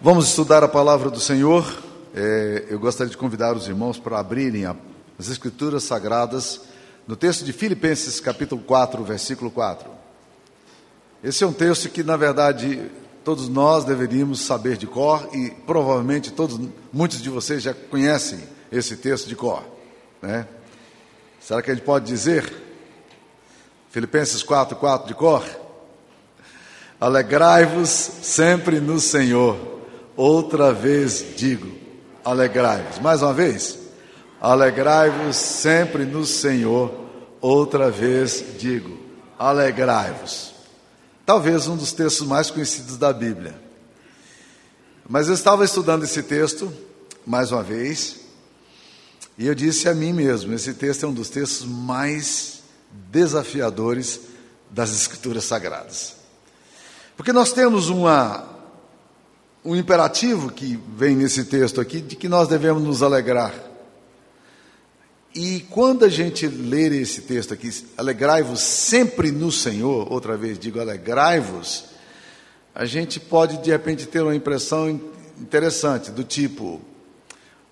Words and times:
Vamos 0.00 0.28
estudar 0.28 0.62
a 0.62 0.68
palavra 0.68 1.10
do 1.10 1.18
Senhor. 1.18 1.66
É, 2.14 2.66
eu 2.70 2.78
gostaria 2.78 3.10
de 3.10 3.16
convidar 3.16 3.56
os 3.56 3.66
irmãos 3.66 3.98
para 3.98 4.20
abrirem 4.20 4.64
a, 4.64 4.76
as 5.18 5.28
Escrituras 5.28 5.82
Sagradas 5.82 6.60
no 7.04 7.16
texto 7.16 7.44
de 7.44 7.52
Filipenses, 7.52 8.20
capítulo 8.20 8.62
4, 8.62 9.02
versículo 9.02 9.50
4. 9.50 9.90
Esse 11.24 11.42
é 11.42 11.46
um 11.48 11.52
texto 11.52 11.88
que, 11.88 12.04
na 12.04 12.16
verdade, 12.16 12.80
todos 13.24 13.48
nós 13.48 13.82
deveríamos 13.84 14.40
saber 14.40 14.76
de 14.76 14.86
cor 14.86 15.28
e 15.34 15.50
provavelmente 15.66 16.30
todos, 16.32 16.60
muitos 16.92 17.20
de 17.20 17.28
vocês 17.28 17.60
já 17.60 17.74
conhecem 17.74 18.38
esse 18.70 18.96
texto 18.98 19.26
de 19.26 19.34
cor. 19.34 19.64
Né? 20.22 20.46
Será 21.40 21.60
que 21.60 21.72
a 21.72 21.74
gente 21.74 21.84
pode 21.84 22.06
dizer? 22.06 22.52
Filipenses 23.90 24.44
4, 24.44 24.76
4 24.76 25.08
de 25.08 25.14
cor? 25.14 25.44
Alegrai-vos 27.00 27.88
sempre 27.90 28.78
no 28.78 29.00
Senhor. 29.00 29.77
Outra 30.18 30.72
vez 30.72 31.24
digo, 31.36 31.72
alegrai-vos. 32.24 32.98
Mais 32.98 33.22
uma 33.22 33.32
vez, 33.32 33.78
alegrai-vos 34.40 35.36
sempre 35.36 36.04
no 36.04 36.26
Senhor. 36.26 36.92
Outra 37.40 37.88
vez 37.88 38.44
digo, 38.58 38.98
alegrai-vos. 39.38 40.54
Talvez 41.24 41.68
um 41.68 41.76
dos 41.76 41.92
textos 41.92 42.26
mais 42.26 42.50
conhecidos 42.50 42.96
da 42.96 43.12
Bíblia. 43.12 43.62
Mas 45.08 45.28
eu 45.28 45.34
estava 45.34 45.64
estudando 45.64 46.02
esse 46.02 46.24
texto, 46.24 46.72
mais 47.24 47.52
uma 47.52 47.62
vez, 47.62 48.16
e 49.38 49.46
eu 49.46 49.54
disse 49.54 49.88
a 49.88 49.94
mim 49.94 50.12
mesmo: 50.12 50.52
esse 50.52 50.74
texto 50.74 51.04
é 51.04 51.08
um 51.08 51.14
dos 51.14 51.30
textos 51.30 51.64
mais 51.64 52.60
desafiadores 52.90 54.18
das 54.68 54.90
Escrituras 54.90 55.44
Sagradas. 55.44 56.16
Porque 57.16 57.32
nós 57.32 57.52
temos 57.52 57.88
uma 57.88 58.57
um 59.64 59.76
imperativo 59.76 60.50
que 60.50 60.78
vem 60.96 61.16
nesse 61.16 61.44
texto 61.44 61.80
aqui 61.80 62.00
de 62.00 62.16
que 62.16 62.28
nós 62.28 62.48
devemos 62.48 62.82
nos 62.82 63.02
alegrar. 63.02 63.54
E 65.34 65.60
quando 65.70 66.04
a 66.04 66.08
gente 66.08 66.46
ler 66.46 66.92
esse 66.92 67.22
texto 67.22 67.52
aqui, 67.52 67.70
alegrai-vos 67.96 68.60
sempre 68.60 69.30
no 69.30 69.52
Senhor, 69.52 70.10
outra 70.12 70.36
vez 70.36 70.58
digo 70.58 70.80
alegrai-vos, 70.80 71.84
a 72.74 72.84
gente 72.84 73.20
pode 73.20 73.58
de 73.58 73.70
repente 73.70 74.06
ter 74.06 74.22
uma 74.22 74.34
impressão 74.34 75.00
interessante, 75.38 76.10
do 76.10 76.24
tipo, 76.24 76.80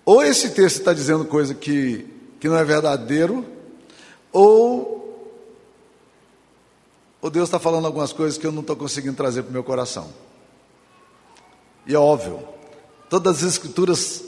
ou 0.05 0.23
esse 0.23 0.51
texto 0.51 0.77
está 0.77 0.93
dizendo 0.93 1.25
coisa 1.25 1.53
que, 1.53 2.05
que 2.39 2.47
não 2.47 2.57
é 2.57 2.63
verdadeiro, 2.63 3.45
ou, 4.31 5.33
ou 7.21 7.29
Deus 7.29 7.49
está 7.49 7.59
falando 7.59 7.85
algumas 7.85 8.13
coisas 8.13 8.37
que 8.37 8.47
eu 8.47 8.51
não 8.51 8.61
estou 8.61 8.75
conseguindo 8.75 9.15
trazer 9.15 9.43
para 9.43 9.49
o 9.49 9.53
meu 9.53 9.63
coração. 9.63 10.09
E 11.87 11.95
é 11.95 11.97
óbvio, 11.97 12.39
todas 13.09 13.37
as 13.37 13.53
escrituras 13.53 14.21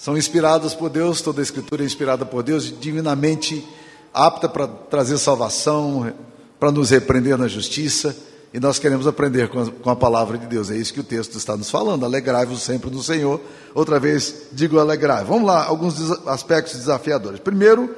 são 0.00 0.16
inspiradas 0.16 0.74
por 0.74 0.88
Deus, 0.88 1.20
toda 1.20 1.40
a 1.40 1.44
escritura 1.44 1.82
é 1.82 1.86
inspirada 1.86 2.24
por 2.24 2.42
Deus, 2.42 2.72
divinamente 2.80 3.64
apta 4.12 4.48
para 4.48 4.66
trazer 4.66 5.18
salvação, 5.18 6.12
para 6.58 6.72
nos 6.72 6.90
repreender 6.90 7.36
na 7.36 7.46
justiça, 7.46 8.16
e 8.54 8.60
nós 8.60 8.78
queremos 8.78 9.06
aprender 9.06 9.48
com 9.48 9.60
a, 9.60 9.70
com 9.70 9.90
a, 9.90 9.96
palavra 9.96 10.36
de 10.36 10.46
Deus. 10.46 10.70
É 10.70 10.76
isso 10.76 10.92
que 10.92 11.00
o 11.00 11.04
texto 11.04 11.38
está 11.38 11.56
nos 11.56 11.70
falando. 11.70 12.04
Alegrai-vos 12.04 12.62
sempre 12.62 12.90
no 12.90 13.02
Senhor. 13.02 13.40
Outra 13.74 13.98
vez, 13.98 14.48
digo 14.52 14.78
alegrai. 14.78 15.24
Vamos 15.24 15.46
lá, 15.46 15.64
alguns 15.64 15.98
aspectos 16.26 16.74
desafiadores. 16.74 17.40
Primeiro, 17.40 17.94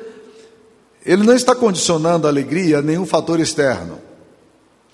ele 1.05 1.25
não 1.25 1.35
está 1.35 1.57
condicionando 1.57 2.29
a 2.29 2.31
alegria 2.31 2.79
a 2.79 2.83
nenhum 2.83 3.05
fator 3.05 3.41
externo, 3.41 3.99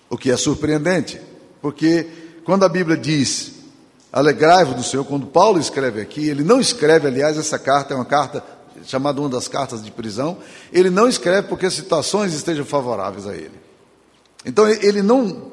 o 0.08 0.16
que 0.16 0.30
é 0.30 0.36
surpreendente, 0.36 1.20
porque 1.60 2.06
quando 2.42 2.64
a 2.64 2.68
Bíblia 2.68 2.96
diz 2.96 3.59
Alegrai-vos 4.12 4.74
do 4.74 4.82
Senhor. 4.82 5.04
Quando 5.04 5.26
Paulo 5.26 5.58
escreve 5.58 6.00
aqui, 6.00 6.28
ele 6.28 6.42
não 6.42 6.60
escreve, 6.60 7.06
aliás, 7.06 7.38
essa 7.38 7.58
carta 7.58 7.94
é 7.94 7.96
uma 7.96 8.04
carta 8.04 8.42
chamada 8.84 9.20
uma 9.20 9.28
das 9.28 9.48
cartas 9.48 9.82
de 9.82 9.90
prisão. 9.90 10.38
Ele 10.72 10.90
não 10.90 11.08
escreve 11.08 11.48
porque 11.48 11.66
as 11.66 11.74
situações 11.74 12.34
estejam 12.34 12.64
favoráveis 12.64 13.26
a 13.26 13.34
ele. 13.34 13.58
Então 14.44 14.66
ele 14.68 15.02
não 15.02 15.50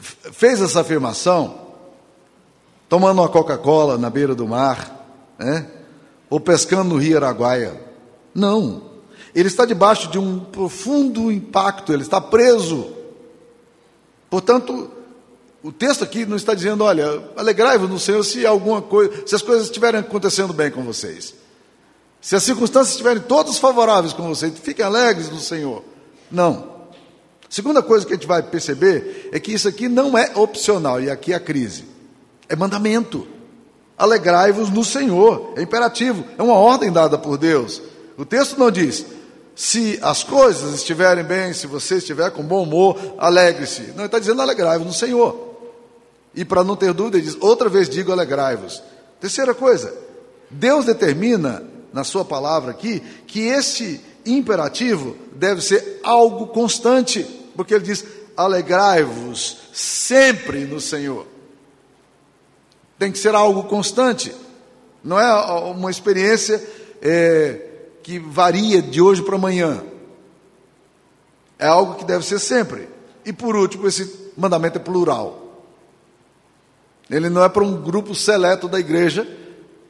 fez 0.00 0.60
essa 0.60 0.80
afirmação 0.80 1.66
tomando 2.88 3.20
uma 3.20 3.28
Coca-Cola 3.28 3.98
na 3.98 4.08
beira 4.08 4.34
do 4.34 4.46
mar, 4.46 5.06
né? 5.38 5.66
ou 6.30 6.40
pescando 6.40 6.90
no 6.90 6.96
rio 6.96 7.16
Araguaia. 7.16 7.80
Não. 8.34 8.82
Ele 9.34 9.48
está 9.48 9.64
debaixo 9.64 10.10
de 10.10 10.18
um 10.18 10.38
profundo 10.38 11.30
impacto, 11.30 11.92
ele 11.92 12.02
está 12.02 12.20
preso. 12.20 12.90
Portanto, 14.30 14.90
o 15.62 15.72
texto 15.72 16.04
aqui 16.04 16.24
não 16.24 16.36
está 16.36 16.54
dizendo, 16.54 16.84
olha, 16.84 17.22
alegrai-vos 17.36 17.88
no 17.88 17.98
Senhor 17.98 18.22
se 18.22 18.46
alguma 18.46 18.80
coisa, 18.80 19.26
se 19.26 19.34
as 19.34 19.42
coisas 19.42 19.66
estiverem 19.66 20.00
acontecendo 20.00 20.52
bem 20.52 20.70
com 20.70 20.82
vocês. 20.82 21.34
Se 22.20 22.34
as 22.34 22.42
circunstâncias 22.42 22.90
estiverem 22.90 23.22
todas 23.22 23.58
favoráveis 23.58 24.12
com 24.12 24.28
vocês, 24.28 24.52
fiquem 24.60 24.84
alegres 24.84 25.30
no 25.30 25.38
Senhor. 25.38 25.82
Não. 26.30 26.76
Segunda 27.48 27.82
coisa 27.82 28.04
que 28.04 28.12
a 28.12 28.16
gente 28.16 28.26
vai 28.26 28.42
perceber 28.42 29.30
é 29.32 29.38
que 29.38 29.52
isso 29.52 29.68
aqui 29.68 29.88
não 29.88 30.18
é 30.18 30.32
opcional, 30.34 31.00
e 31.00 31.10
aqui 31.10 31.32
é 31.32 31.36
a 31.36 31.40
crise. 31.40 31.84
É 32.48 32.56
mandamento. 32.56 33.26
Alegrai-vos 33.96 34.70
no 34.70 34.84
Senhor. 34.84 35.54
É 35.56 35.62
imperativo, 35.62 36.24
é 36.36 36.42
uma 36.42 36.54
ordem 36.54 36.92
dada 36.92 37.16
por 37.16 37.38
Deus. 37.38 37.80
O 38.18 38.24
texto 38.24 38.58
não 38.58 38.70
diz, 38.70 39.06
se 39.54 39.98
as 40.02 40.22
coisas 40.22 40.74
estiverem 40.74 41.24
bem, 41.24 41.52
se 41.52 41.66
você 41.66 41.96
estiver 41.96 42.30
com 42.30 42.42
bom 42.42 42.62
humor, 42.62 42.98
alegre-se. 43.18 43.82
Não, 43.82 43.98
ele 43.98 44.06
está 44.06 44.18
dizendo 44.18 44.42
alegrai-vos 44.42 44.86
no 44.86 44.92
Senhor. 44.92 45.45
E 46.36 46.44
para 46.44 46.62
não 46.62 46.76
ter 46.76 46.92
dúvida, 46.92 47.16
ele 47.16 47.26
diz: 47.26 47.36
outra 47.40 47.70
vez 47.70 47.88
digo, 47.88 48.12
alegrai-vos. 48.12 48.82
Terceira 49.18 49.54
coisa, 49.54 49.92
Deus 50.50 50.84
determina 50.84 51.64
na 51.92 52.04
sua 52.04 52.24
palavra 52.24 52.72
aqui 52.72 53.00
que 53.26 53.40
esse 53.40 54.00
imperativo 54.26 55.16
deve 55.34 55.62
ser 55.62 56.00
algo 56.02 56.48
constante, 56.48 57.24
porque 57.56 57.72
ele 57.72 57.84
diz: 57.84 58.04
alegrai-vos 58.36 59.56
sempre 59.72 60.66
no 60.66 60.78
Senhor. 60.78 61.26
Tem 62.98 63.10
que 63.10 63.18
ser 63.18 63.34
algo 63.34 63.64
constante, 63.64 64.34
não 65.02 65.18
é 65.18 65.32
uma 65.70 65.90
experiência 65.90 66.62
é, 67.00 67.60
que 68.02 68.18
varia 68.18 68.82
de 68.82 69.00
hoje 69.00 69.22
para 69.22 69.36
amanhã. 69.36 69.82
É 71.58 71.66
algo 71.66 71.94
que 71.94 72.04
deve 72.04 72.24
ser 72.24 72.38
sempre. 72.38 72.88
E 73.24 73.32
por 73.32 73.56
último, 73.56 73.86
esse 73.86 74.32
mandamento 74.36 74.78
é 74.78 74.80
plural. 74.80 75.45
Ele 77.10 77.28
não 77.28 77.44
é 77.44 77.48
para 77.48 77.64
um 77.64 77.80
grupo 77.80 78.14
seleto 78.14 78.68
da 78.68 78.80
igreja 78.80 79.26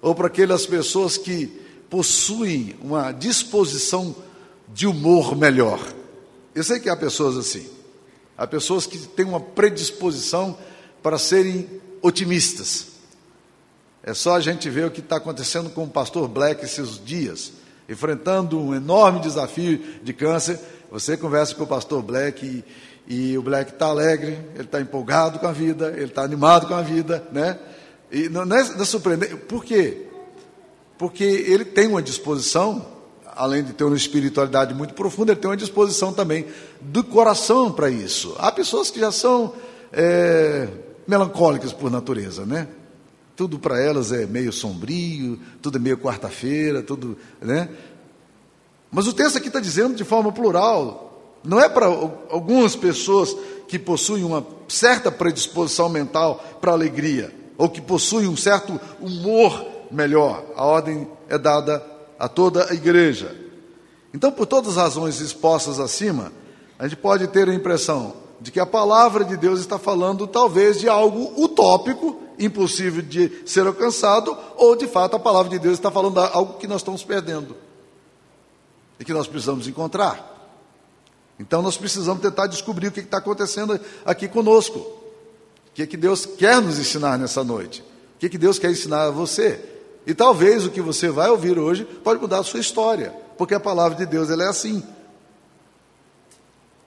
ou 0.03 0.15
para 0.15 0.27
aquelas 0.27 0.66
pessoas 0.66 1.16
que 1.16 1.47
possuem 1.88 2.77
uma 2.81 3.12
disposição 3.12 4.15
de 4.69 4.87
humor 4.87 5.37
melhor. 5.37 5.81
Eu 6.54 6.62
sei 6.65 6.81
que 6.81 6.88
há 6.88 6.97
pessoas 6.97 7.37
assim. 7.37 7.66
Há 8.37 8.47
pessoas 8.47 8.87
que 8.87 8.99
têm 8.99 9.25
uma 9.25 9.41
predisposição 9.41 10.56
para 11.03 11.19
serem 11.19 11.69
otimistas. 12.03 12.88
É 14.03 14.15
só 14.15 14.37
a 14.37 14.41
gente 14.41 14.69
ver 14.69 14.87
o 14.87 14.91
que 14.91 15.00
está 15.00 15.16
acontecendo 15.16 15.71
com 15.71 15.84
o 15.84 15.88
pastor 15.88 16.28
Black 16.28 16.65
esses 16.65 17.03
dias, 17.04 17.53
enfrentando 17.88 18.60
um 18.60 18.75
enorme 18.75 19.21
desafio 19.21 19.78
de 20.03 20.12
câncer. 20.12 20.60
Você 20.91 21.16
conversa 21.16 21.54
com 21.54 21.65
o 21.65 21.66
pastor 21.66 22.03
Black 22.03 22.44
e, 22.44 22.65
e 23.06 23.39
o 23.39 23.43
Black 23.43 23.72
está 23.72 23.87
alegre, 23.87 24.39
ele 24.55 24.65
está 24.65 24.81
empolgado 24.81 25.39
com 25.39 25.47
a 25.47 25.53
vida, 25.53 25.93
ele 25.94 26.06
está 26.06 26.22
animado 26.22 26.67
com 26.67 26.75
a 26.75 26.83
vida, 26.83 27.22
né? 27.33 27.59
E 28.11 28.28
não, 28.28 28.43
é, 28.43 28.47
não 28.47 28.83
é 28.83 28.84
surpreendente. 28.84 29.37
Por 29.37 29.65
quê? 29.65 30.06
Porque 30.99 31.25
ele 31.25 31.65
tem 31.65 31.87
uma 31.87 32.03
disposição, 32.03 32.84
além 33.37 33.62
de 33.62 33.72
ter 33.72 33.84
uma 33.84 33.97
espiritualidade 33.97 34.75
muito 34.75 34.95
profunda, 34.95 35.33
ele 35.33 35.41
tem 35.41 35.50
uma 35.50 35.56
disposição 35.56 36.12
também 36.12 36.47
do 36.81 37.05
coração 37.05 37.71
para 37.71 37.89
isso. 37.91 38.34
Há 38.39 38.50
pessoas 38.50 38.91
que 38.91 38.99
já 38.99 39.12
são 39.12 39.55
é, 39.93 40.69
melancólicas 41.06 41.72
por 41.72 41.91
natureza, 41.91 42.45
né? 42.45 42.66
Tudo 43.37 43.59
para 43.59 43.81
elas 43.81 44.13
é 44.13 44.27
meio 44.27 44.53
sombrio, 44.53 45.39
tudo 45.60 45.77
é 45.77 45.81
meio 45.81 45.98
quarta-feira, 45.98 46.83
tudo, 46.83 47.19
né? 47.41 47.69
Mas 48.91 49.07
o 49.07 49.13
texto 49.13 49.36
aqui 49.36 49.48
está 49.48 49.60
dizendo 49.60 49.95
de 49.95 50.04
forma 50.04 50.33
plural, 50.33 51.06
não 51.47 51.60
é 51.60 51.69
para 51.69 51.87
algumas 51.87 52.75
pessoas 52.75 53.34
que 53.69 53.78
possuem 53.78 54.25
uma 54.25 54.45
certa 54.66 55.13
predisposição 55.13 55.89
mental 55.89 56.45
para 56.60 56.72
alegria, 56.72 57.33
ou 57.57 57.69
que 57.69 57.81
possuem 57.81 58.27
um 58.27 58.37
certo 58.37 58.78
humor 59.01 59.65
melhor. 59.91 60.45
A 60.57 60.65
ordem 60.65 61.09
é 61.28 61.39
dada 61.39 61.84
a 62.19 62.28
toda 62.28 62.69
a 62.69 62.75
igreja. 62.75 63.34
Então, 64.13 64.33
por 64.33 64.47
todas 64.47 64.71
as 64.71 64.77
razões 64.77 65.21
expostas 65.21 65.78
acima, 65.78 66.33
a 66.78 66.89
gente 66.89 66.98
pode 66.98 67.28
ter 67.28 67.48
a 67.48 67.54
impressão 67.54 68.15
de 68.41 68.51
que 68.51 68.59
a 68.59 68.66
palavra 68.66 69.25
de 69.25 69.37
Deus 69.37 69.60
está 69.60 69.78
falando 69.78 70.27
talvez 70.27 70.81
de 70.81 70.89
algo 70.89 71.33
utópico, 71.41 72.16
impossível 72.39 73.03
de 73.03 73.43
ser 73.47 73.66
alcançado, 73.66 74.37
ou 74.57 74.75
de 74.75 74.89
fato 74.89 75.15
a 75.15 75.21
palavra 75.21 75.51
de 75.51 75.60
Deus 75.60 75.75
está 75.75 75.93
falando 75.93 76.15
de 76.15 76.28
algo 76.34 76.54
que 76.54 76.66
nós 76.66 76.81
estamos 76.81 77.04
perdendo 77.04 77.57
e 78.98 79.04
que 79.04 79.13
nós 79.13 79.28
precisamos 79.28 79.69
encontrar. 79.69 80.35
Então 81.38 81.60
nós 81.60 81.77
precisamos 81.77 82.22
tentar 82.22 82.47
descobrir 82.47 82.88
o 82.88 82.92
que 82.92 83.00
está 83.00 83.18
acontecendo 83.18 83.78
aqui 84.04 84.27
conosco. 84.27 84.78
O 84.78 85.72
que, 85.74 85.86
que 85.86 85.97
Deus 85.97 86.24
quer 86.24 86.60
nos 86.60 86.78
ensinar 86.78 87.18
nessa 87.18 87.44
noite. 87.44 87.83
O 88.16 88.18
que, 88.18 88.30
que 88.30 88.38
Deus 88.38 88.59
quer 88.59 88.71
ensinar 88.71 89.04
a 89.04 89.10
você? 89.10 89.60
E 90.06 90.15
talvez 90.15 90.65
o 90.65 90.71
que 90.71 90.80
você 90.80 91.10
vai 91.10 91.28
ouvir 91.28 91.59
hoje 91.59 91.84
pode 91.84 92.21
mudar 92.21 92.38
a 92.38 92.44
sua 92.44 92.60
história, 92.60 93.12
porque 93.36 93.54
a 93.54 93.60
palavra 93.60 93.98
de 93.98 94.06
Deus 94.06 94.30
ela 94.30 94.44
é 94.44 94.48
assim. 94.48 94.83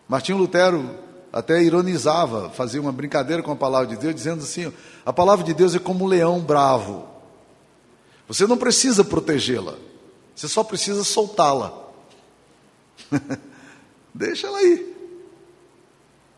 Martinho 0.08 0.40
Lutero 0.40 0.90
até 1.32 1.62
ironizava, 1.62 2.50
fazia 2.50 2.82
uma 2.82 2.92
brincadeira 2.92 3.44
com 3.44 3.52
a 3.52 3.56
palavra 3.56 3.88
de 3.88 3.98
Deus, 3.98 4.16
dizendo 4.16 4.42
assim: 4.42 4.74
a 5.06 5.14
palavra 5.14 5.46
de 5.46 5.54
Deus 5.54 5.76
é 5.76 5.80
como 5.80 6.06
um 6.06 6.08
leão 6.08 6.40
bravo. 6.40 7.08
Você 8.28 8.48
não 8.48 8.58
precisa 8.58 9.04
protegê-la, 9.04 9.76
você 10.36 10.48
só 10.48 10.64
precisa 10.64 11.04
soltá-la. 11.04 11.78
Deixa 14.14 14.48
ela 14.48 14.58
aí. 14.58 14.96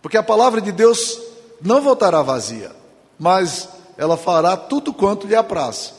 Porque 0.02 0.18
a 0.18 0.24
palavra 0.24 0.60
de 0.62 0.72
Deus 0.72 1.20
não 1.62 1.82
voltará 1.82 2.22
vazia, 2.22 2.72
mas 3.20 3.70
ela 3.98 4.18
fará 4.18 4.58
tudo 4.58 4.94
quanto 4.94 5.28
lhe 5.28 5.36
apraz. 5.36 5.94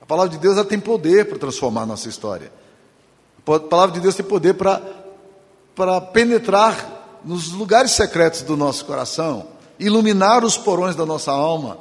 A 0.00 0.06
palavra 0.06 0.30
de 0.30 0.38
Deus 0.38 0.62
tem 0.66 0.78
poder 0.78 1.26
para 1.26 1.38
transformar 1.38 1.86
nossa 1.86 2.08
história. 2.08 2.52
A 3.38 3.60
palavra 3.60 3.94
de 3.94 4.00
Deus 4.00 4.14
tem 4.14 4.24
poder 4.24 4.54
para, 4.54 4.82
para 5.74 6.00
penetrar 6.00 7.20
nos 7.24 7.52
lugares 7.52 7.92
secretos 7.92 8.42
do 8.42 8.56
nosso 8.56 8.84
coração, 8.84 9.46
iluminar 9.78 10.44
os 10.44 10.58
porões 10.58 10.94
da 10.94 11.06
nossa 11.06 11.32
alma 11.32 11.78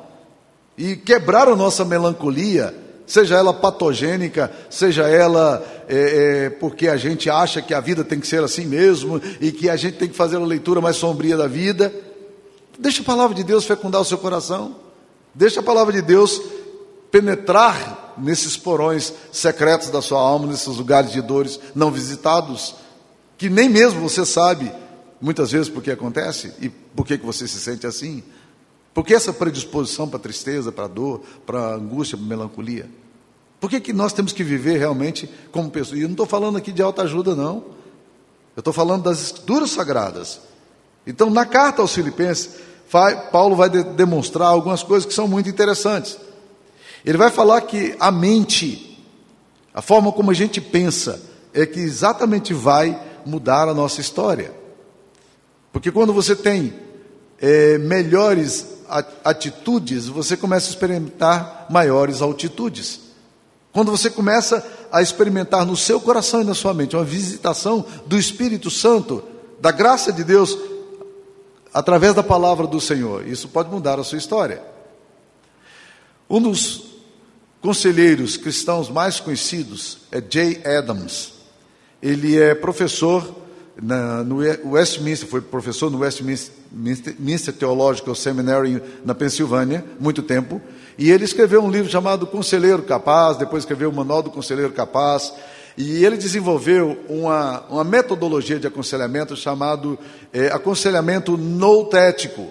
e 0.77 0.95
quebrar 0.95 1.47
a 1.47 1.55
nossa 1.55 1.83
melancolia, 1.83 2.73
seja 3.05 3.35
ela 3.35 3.53
patogênica, 3.53 4.51
seja 4.69 5.03
ela 5.07 5.63
é, 5.87 6.45
é, 6.45 6.49
porque 6.49 6.87
a 6.87 6.97
gente 6.97 7.29
acha 7.29 7.61
que 7.61 7.73
a 7.73 7.79
vida 7.79 8.03
tem 8.03 8.19
que 8.19 8.27
ser 8.27 8.43
assim 8.43 8.65
mesmo 8.65 9.21
e 9.41 9.51
que 9.51 9.69
a 9.69 9.75
gente 9.75 9.97
tem 9.97 10.09
que 10.09 10.15
fazer 10.15 10.37
a 10.37 10.45
leitura 10.45 10.81
mais 10.81 10.95
sombria 10.95 11.37
da 11.37 11.47
vida. 11.47 11.93
Deixa 12.77 13.01
a 13.01 13.05
palavra 13.05 13.35
de 13.35 13.43
Deus 13.43 13.65
fecundar 13.65 14.01
o 14.01 14.05
seu 14.05 14.17
coração. 14.17 14.75
Deixa 15.33 15.59
a 15.59 15.63
palavra 15.63 15.93
de 15.93 16.01
Deus 16.01 16.41
penetrar 17.11 18.15
nesses 18.17 18.57
porões 18.57 19.13
secretos 19.31 19.89
da 19.89 20.01
sua 20.01 20.19
alma, 20.19 20.47
nesses 20.47 20.67
lugares 20.77 21.11
de 21.11 21.21
dores 21.21 21.59
não 21.75 21.91
visitados, 21.91 22.75
que 23.37 23.49
nem 23.49 23.69
mesmo 23.69 24.01
você 24.01 24.25
sabe 24.25 24.71
muitas 25.21 25.51
vezes 25.51 25.69
por 25.69 25.81
que 25.81 25.91
acontece 25.91 26.53
e 26.59 26.69
por 26.69 27.05
que, 27.05 27.17
que 27.17 27.25
você 27.25 27.47
se 27.47 27.59
sente 27.59 27.87
assim. 27.87 28.23
Por 28.93 29.03
que 29.03 29.13
essa 29.13 29.33
predisposição 29.33 30.07
para 30.07 30.19
tristeza, 30.19 30.71
para 30.71 30.87
dor, 30.87 31.21
para 31.45 31.75
angústia, 31.75 32.17
para 32.17 32.27
melancolia? 32.27 32.89
Por 33.59 33.69
que, 33.69 33.79
que 33.79 33.93
nós 33.93 34.13
temos 34.13 34.33
que 34.33 34.43
viver 34.43 34.77
realmente 34.77 35.29
como 35.51 35.69
pessoas? 35.71 35.97
E 35.97 36.01
eu 36.01 36.07
não 36.07 36.13
estou 36.13 36.25
falando 36.25 36.57
aqui 36.57 36.71
de 36.71 36.81
alta 36.81 37.03
ajuda, 37.03 37.35
não. 37.35 37.63
Eu 38.55 38.59
estou 38.59 38.73
falando 38.73 39.03
das 39.03 39.21
escrituras 39.21 39.71
sagradas. 39.71 40.41
Então, 41.07 41.29
na 41.29 41.45
carta 41.45 41.81
aos 41.81 41.93
Filipenses, 41.93 42.59
Paulo 43.31 43.55
vai 43.55 43.69
demonstrar 43.69 44.49
algumas 44.49 44.83
coisas 44.83 45.05
que 45.05 45.13
são 45.13 45.27
muito 45.27 45.49
interessantes. 45.49 46.17
Ele 47.03 47.17
vai 47.17 47.31
falar 47.31 47.61
que 47.61 47.95
a 47.99 48.11
mente, 48.11 49.01
a 49.73 49.81
forma 49.81 50.11
como 50.11 50.29
a 50.29 50.33
gente 50.33 50.61
pensa, 50.61 51.21
é 51.53 51.65
que 51.65 51.79
exatamente 51.79 52.53
vai 52.53 53.01
mudar 53.25 53.67
a 53.67 53.73
nossa 53.73 53.99
história. 53.99 54.53
Porque 55.71 55.91
quando 55.91 56.13
você 56.13 56.35
tem 56.35 56.73
é, 57.39 57.77
melhores 57.79 58.72
atitudes, 59.23 60.07
você 60.07 60.37
começa 60.37 60.67
a 60.67 60.69
experimentar 60.69 61.67
maiores 61.69 62.21
altitudes. 62.21 62.99
Quando 63.71 63.91
você 63.91 64.09
começa 64.09 64.65
a 64.91 65.01
experimentar 65.01 65.65
no 65.65 65.75
seu 65.75 65.99
coração 65.99 66.41
e 66.41 66.45
na 66.45 66.53
sua 66.53 66.73
mente 66.73 66.95
uma 66.95 67.03
visitação 67.03 67.83
do 68.05 68.17
Espírito 68.17 68.69
Santo, 68.69 69.23
da 69.59 69.71
graça 69.71 70.13
de 70.13 70.23
Deus, 70.23 70.57
através 71.73 72.13
da 72.13 72.21
palavra 72.21 72.67
do 72.67 72.79
Senhor. 72.79 73.27
Isso 73.27 73.47
pode 73.47 73.69
mudar 73.69 73.99
a 73.99 74.03
sua 74.03 74.17
história. 74.17 74.61
Um 76.29 76.39
dos 76.39 76.83
conselheiros 77.61 78.37
cristãos 78.37 78.89
mais 78.89 79.19
conhecidos 79.19 79.99
é 80.11 80.21
Jay 80.29 80.61
Adams. 80.65 81.33
Ele 82.01 82.39
é 82.39 82.53
professor 82.53 83.42
na, 83.81 84.23
no 84.23 84.37
Westminster, 84.71 85.27
foi 85.27 85.41
professor 85.41 85.89
no 85.89 85.99
Westminster 85.99 87.53
Theological 87.53 88.15
Seminary 88.15 88.81
na 89.03 89.15
Pensilvânia, 89.15 89.83
muito 89.99 90.21
tempo, 90.21 90.61
e 90.97 91.09
ele 91.09 91.23
escreveu 91.23 91.63
um 91.63 91.71
livro 91.71 91.89
chamado 91.89 92.27
Conselheiro 92.27 92.83
Capaz, 92.83 93.37
depois 93.37 93.63
escreveu 93.63 93.89
o 93.89 93.93
Manual 93.93 94.21
do 94.21 94.29
Conselheiro 94.29 94.71
Capaz, 94.71 95.33
e 95.75 96.05
ele 96.05 96.17
desenvolveu 96.17 96.99
uma, 97.09 97.61
uma 97.67 97.83
metodologia 97.83 98.59
de 98.59 98.67
aconselhamento 98.67 99.35
chamado 99.35 99.97
é, 100.31 100.47
aconselhamento 100.47 101.35
noutético. 101.35 102.47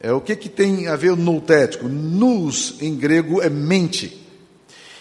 É, 0.00 0.12
o 0.12 0.20
que, 0.20 0.34
que 0.34 0.48
tem 0.48 0.88
a 0.88 0.96
ver 0.96 1.14
noutético? 1.14 1.88
Nous, 1.88 2.76
em 2.80 2.96
grego, 2.96 3.42
é 3.42 3.50
mente. 3.50 4.26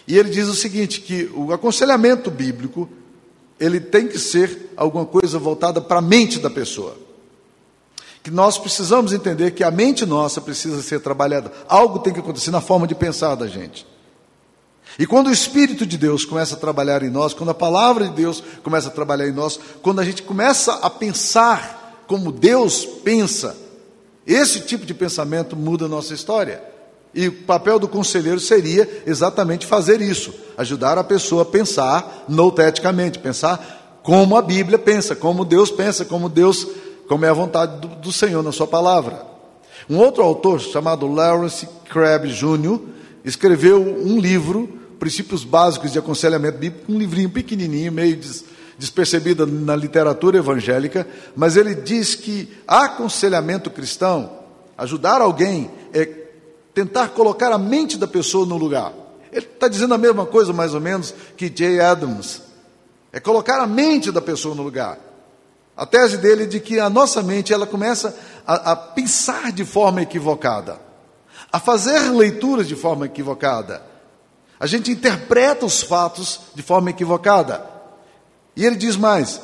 E 0.08 0.18
ele 0.18 0.30
diz 0.30 0.48
o 0.48 0.54
seguinte, 0.54 1.00
que 1.00 1.32
o 1.34 1.54
aconselhamento 1.54 2.30
bíblico, 2.30 2.90
ele 3.62 3.80
tem 3.80 4.08
que 4.08 4.18
ser 4.18 4.74
alguma 4.76 5.06
coisa 5.06 5.38
voltada 5.38 5.80
para 5.80 6.00
a 6.00 6.02
mente 6.02 6.40
da 6.40 6.50
pessoa. 6.50 6.98
Que 8.24 8.32
nós 8.32 8.58
precisamos 8.58 9.14
entender 9.14 9.52
que 9.52 9.64
a 9.64 9.70
mente 9.70 10.04
nossa 10.04 10.42
precisa 10.42 10.82
ser 10.82 11.00
trabalhada. 11.00 11.52
Algo 11.70 12.00
tem 12.00 12.12
que 12.12 12.20
acontecer 12.20 12.50
na 12.50 12.60
forma 12.60 12.88
de 12.88 12.96
pensar 12.96 13.36
da 13.36 13.48
gente. 13.48 13.86
E 14.98 15.06
quando 15.06 15.28
o 15.28 15.32
Espírito 15.32 15.86
de 15.86 15.96
Deus 15.96 16.26
começa 16.26 16.56
a 16.56 16.60
trabalhar 16.60 17.04
em 17.04 17.12
nós, 17.12 17.36
quando 17.36 17.52
a 17.52 17.54
palavra 17.54 18.10
de 18.10 18.16
Deus 18.16 18.44
começa 18.64 18.88
a 18.88 18.92
trabalhar 18.92 19.28
em 19.28 19.32
nós, 19.32 19.60
quando 19.84 20.02
a 20.02 20.04
gente 20.04 20.24
começa 20.24 20.74
a 20.74 20.90
pensar 20.90 22.04
como 22.08 22.32
Deus 22.32 22.84
pensa, 22.84 23.56
esse 24.26 24.62
tipo 24.62 24.88
de 24.88 24.94
pensamento 24.96 25.56
muda 25.56 25.86
a 25.86 25.90
nossa 25.90 26.16
história. 26.16 26.64
E 27.14 27.28
o 27.28 27.32
papel 27.44 27.78
do 27.78 27.88
conselheiro 27.88 28.40
seria 28.40 29.04
exatamente 29.06 29.66
fazer 29.66 30.02
isso, 30.02 30.34
ajudar 30.58 30.98
a 30.98 31.04
pessoa 31.04 31.42
a 31.42 31.46
pensar 31.46 32.26
nouteticamente, 32.28 33.20
pensar 33.20 34.00
como 34.02 34.38
a 34.38 34.42
Bíblia 34.42 34.80
pensa, 34.80 35.16
como 35.16 35.44
Deus 35.44 35.70
pensa, 35.70 36.06
como 36.06 36.30
Deus, 36.30 36.66
como 37.08 37.26
é 37.26 37.30
a 37.30 37.34
vontade 37.34 37.82
do, 37.82 37.88
do 37.88 38.12
Senhor 38.12 38.42
na 38.42 38.52
sua 38.52 38.68
palavra. 38.68 39.26
Um 39.90 39.98
outro 39.98 40.24
autor 40.24 40.62
chamado 40.62 41.06
Lawrence 41.06 41.68
Crabb 41.90 42.28
Jr. 42.28 42.80
escreveu 43.26 43.82
um 43.82 44.20
livro 44.20 44.70
Princípios 44.98 45.44
Básicos 45.44 45.92
de 45.92 46.00
Aconselhamento 46.00 46.60
Bíblico, 46.60 46.92
um 46.92 46.98
livrinho 46.98 47.30
pequenininho, 47.30 47.92
meio 47.92 48.16
des, 48.16 48.46
despercebido 48.78 49.46
na 49.46 49.76
literatura 49.76 50.38
evangélica, 50.38 51.08
mas 51.36 51.58
ele 51.58 51.76
diz 51.76 52.16
que 52.16 52.50
aconselhamento 52.68 53.70
cristão, 53.70 54.32
ajudar 54.78 55.22
alguém, 55.22 55.70
é 55.94 56.21
tentar 56.74 57.10
colocar 57.10 57.52
a 57.52 57.58
mente 57.58 57.98
da 57.98 58.08
pessoa 58.08 58.46
no 58.46 58.58
lugar. 58.58 58.94
Ele 59.32 59.46
está 59.46 59.68
dizendo 59.68 59.94
a 59.94 59.98
mesma 59.98 60.26
coisa, 60.26 60.52
mais 60.52 60.74
ou 60.74 60.82
menos, 60.82 61.14
que 61.38 61.52
Jay 61.54 61.80
Adams. 61.80 62.42
É 63.14 63.20
colocar 63.20 63.62
a 63.62 63.68
mente 63.68 64.12
da 64.12 64.22
pessoa 64.22 64.56
no 64.56 64.64
lugar. 64.64 64.98
A 65.76 65.86
tese 65.86 66.18
dele 66.18 66.44
é 66.44 66.46
de 66.46 66.60
que 66.60 66.80
a 66.80 66.90
nossa 66.90 67.24
mente 67.24 67.54
ela 67.54 67.66
começa 67.66 68.16
a, 68.46 68.72
a 68.72 68.76
pensar 68.76 69.52
de 69.52 69.66
forma 69.66 70.02
equivocada, 70.02 70.80
a 71.52 71.60
fazer 71.60 72.00
leituras 72.12 72.68
de 72.68 72.76
forma 72.76 73.06
equivocada. 73.06 73.82
A 74.60 74.68
gente 74.68 74.92
interpreta 74.92 75.66
os 75.66 75.82
fatos 75.82 76.42
de 76.54 76.62
forma 76.62 76.90
equivocada. 76.90 77.66
E 78.56 78.66
ele 78.66 78.76
diz 78.76 78.96
mais: 78.96 79.42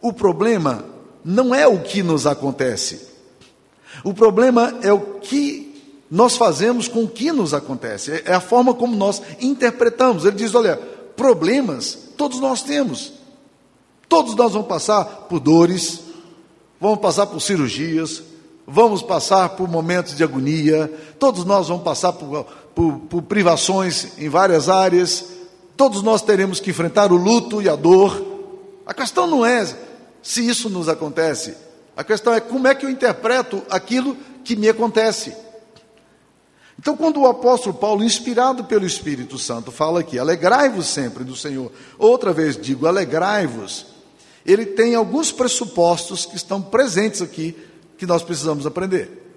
o 0.00 0.12
problema 0.12 0.84
não 1.24 1.54
é 1.54 1.66
o 1.66 1.80
que 1.80 2.02
nos 2.02 2.26
acontece. 2.26 3.08
O 4.04 4.14
problema 4.14 4.78
é 4.82 4.92
o 4.92 5.18
que 5.18 5.69
nós 6.10 6.36
fazemos 6.36 6.88
com 6.88 7.04
o 7.04 7.08
que 7.08 7.30
nos 7.30 7.54
acontece. 7.54 8.22
É 8.24 8.34
a 8.34 8.40
forma 8.40 8.74
como 8.74 8.96
nós 8.96 9.22
interpretamos. 9.40 10.24
Ele 10.24 10.36
diz: 10.36 10.54
olha, 10.54 10.76
problemas 11.16 11.98
todos 12.16 12.40
nós 12.40 12.62
temos. 12.62 13.12
Todos 14.08 14.34
nós 14.34 14.52
vamos 14.52 14.66
passar 14.66 15.04
por 15.04 15.38
dores, 15.38 16.00
vamos 16.80 16.98
passar 16.98 17.26
por 17.26 17.40
cirurgias, 17.40 18.22
vamos 18.66 19.02
passar 19.02 19.50
por 19.50 19.68
momentos 19.68 20.16
de 20.16 20.24
agonia, 20.24 20.92
todos 21.16 21.44
nós 21.44 21.68
vamos 21.68 21.84
passar 21.84 22.12
por 22.14 22.44
por, 22.74 22.98
por 23.10 23.22
privações 23.22 24.18
em 24.18 24.28
várias 24.28 24.68
áreas, 24.68 25.26
todos 25.76 26.02
nós 26.02 26.22
teremos 26.22 26.60
que 26.60 26.70
enfrentar 26.70 27.12
o 27.12 27.16
luto 27.16 27.60
e 27.60 27.68
a 27.68 27.76
dor. 27.76 28.26
A 28.86 28.94
questão 28.94 29.26
não 29.26 29.44
é 29.44 29.66
se 30.22 30.46
isso 30.46 30.68
nos 30.68 30.88
acontece, 30.88 31.54
a 31.96 32.04
questão 32.04 32.32
é 32.32 32.40
como 32.40 32.66
é 32.66 32.74
que 32.74 32.84
eu 32.84 32.90
interpreto 32.90 33.62
aquilo 33.70 34.16
que 34.44 34.56
me 34.56 34.68
acontece. 34.68 35.34
Então, 36.80 36.96
quando 36.96 37.20
o 37.20 37.26
apóstolo 37.26 37.74
Paulo, 37.74 38.02
inspirado 38.02 38.64
pelo 38.64 38.86
Espírito 38.86 39.38
Santo, 39.38 39.70
fala 39.70 40.00
aqui, 40.00 40.18
alegrai-vos 40.18 40.86
sempre 40.86 41.22
do 41.22 41.36
Senhor, 41.36 41.70
outra 41.98 42.32
vez 42.32 42.56
digo, 42.56 42.86
alegrai-vos, 42.86 43.84
ele 44.46 44.64
tem 44.64 44.94
alguns 44.94 45.30
pressupostos 45.30 46.24
que 46.24 46.36
estão 46.36 46.62
presentes 46.62 47.20
aqui, 47.20 47.54
que 47.98 48.06
nós 48.06 48.22
precisamos 48.22 48.64
aprender. 48.64 49.36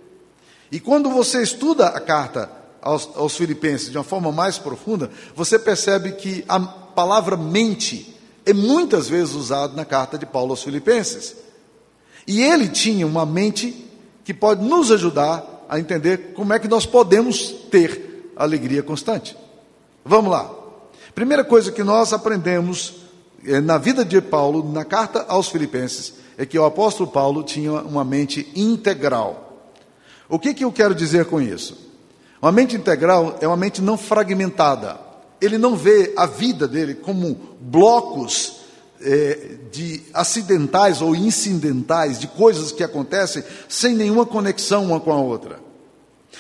E 0.72 0.80
quando 0.80 1.10
você 1.10 1.44
estuda 1.44 1.88
a 1.88 2.00
carta 2.00 2.50
aos, 2.82 3.10
aos 3.14 3.36
Filipenses 3.36 3.92
de 3.92 3.98
uma 3.98 4.06
forma 4.06 4.32
mais 4.32 4.58
profunda, 4.58 5.12
você 5.36 5.60
percebe 5.60 6.14
que 6.14 6.46
a 6.48 6.62
palavra 6.62 7.36
mente 7.36 8.16
é 8.46 8.54
muitas 8.54 9.10
vezes 9.10 9.36
usada 9.36 9.76
na 9.76 9.84
carta 9.84 10.18
de 10.18 10.26
Paulo 10.26 10.52
aos 10.52 10.64
Filipenses. 10.64 11.36
E 12.26 12.42
ele 12.42 12.70
tinha 12.70 13.06
uma 13.06 13.26
mente 13.26 13.86
que 14.24 14.34
pode 14.34 14.64
nos 14.64 14.90
ajudar 14.92 15.53
a 15.74 15.80
entender 15.80 16.34
como 16.36 16.54
é 16.54 16.60
que 16.60 16.68
nós 16.68 16.86
podemos 16.86 17.48
ter 17.72 18.32
alegria 18.36 18.84
constante. 18.84 19.36
Vamos 20.06 20.30
lá. 20.30 20.54
Primeira 21.16 21.44
coisa 21.44 21.72
que 21.72 21.84
nós 21.84 22.14
aprendemos 22.14 22.94
eh, 23.44 23.60
na 23.60 23.80
vida 23.80 24.06
de 24.06 24.22
Paulo, 24.22 24.72
na 24.72 24.86
carta 24.86 25.26
aos 25.28 25.50
Filipenses, 25.50 26.14
é 26.38 26.46
que 26.46 26.60
o 26.60 26.64
apóstolo 26.64 27.10
Paulo 27.10 27.42
tinha 27.42 27.72
uma 27.72 28.06
mente 28.06 28.48
integral. 28.56 29.72
O 30.30 30.38
que, 30.38 30.54
que 30.54 30.64
eu 30.64 30.72
quero 30.72 30.94
dizer 30.94 31.26
com 31.26 31.42
isso? 31.42 31.76
Uma 32.40 32.52
mente 32.52 32.76
integral 32.76 33.40
é 33.42 33.48
uma 33.48 33.58
mente 33.58 33.82
não 33.82 33.98
fragmentada. 33.98 35.00
Ele 35.42 35.58
não 35.58 35.76
vê 35.76 36.14
a 36.16 36.28
vida 36.28 36.68
dele 36.68 36.94
como 36.94 37.36
blocos 37.60 38.58
é, 39.02 39.58
de 39.72 40.02
acidentais 40.14 41.02
ou 41.02 41.16
incidentais, 41.16 42.20
de 42.20 42.28
coisas 42.28 42.72
que 42.72 42.84
acontecem 42.84 43.44
sem 43.68 43.96
nenhuma 43.96 44.26
conexão 44.26 44.86
uma 44.86 45.00
com 45.00 45.12
a 45.12 45.18
outra. 45.18 45.63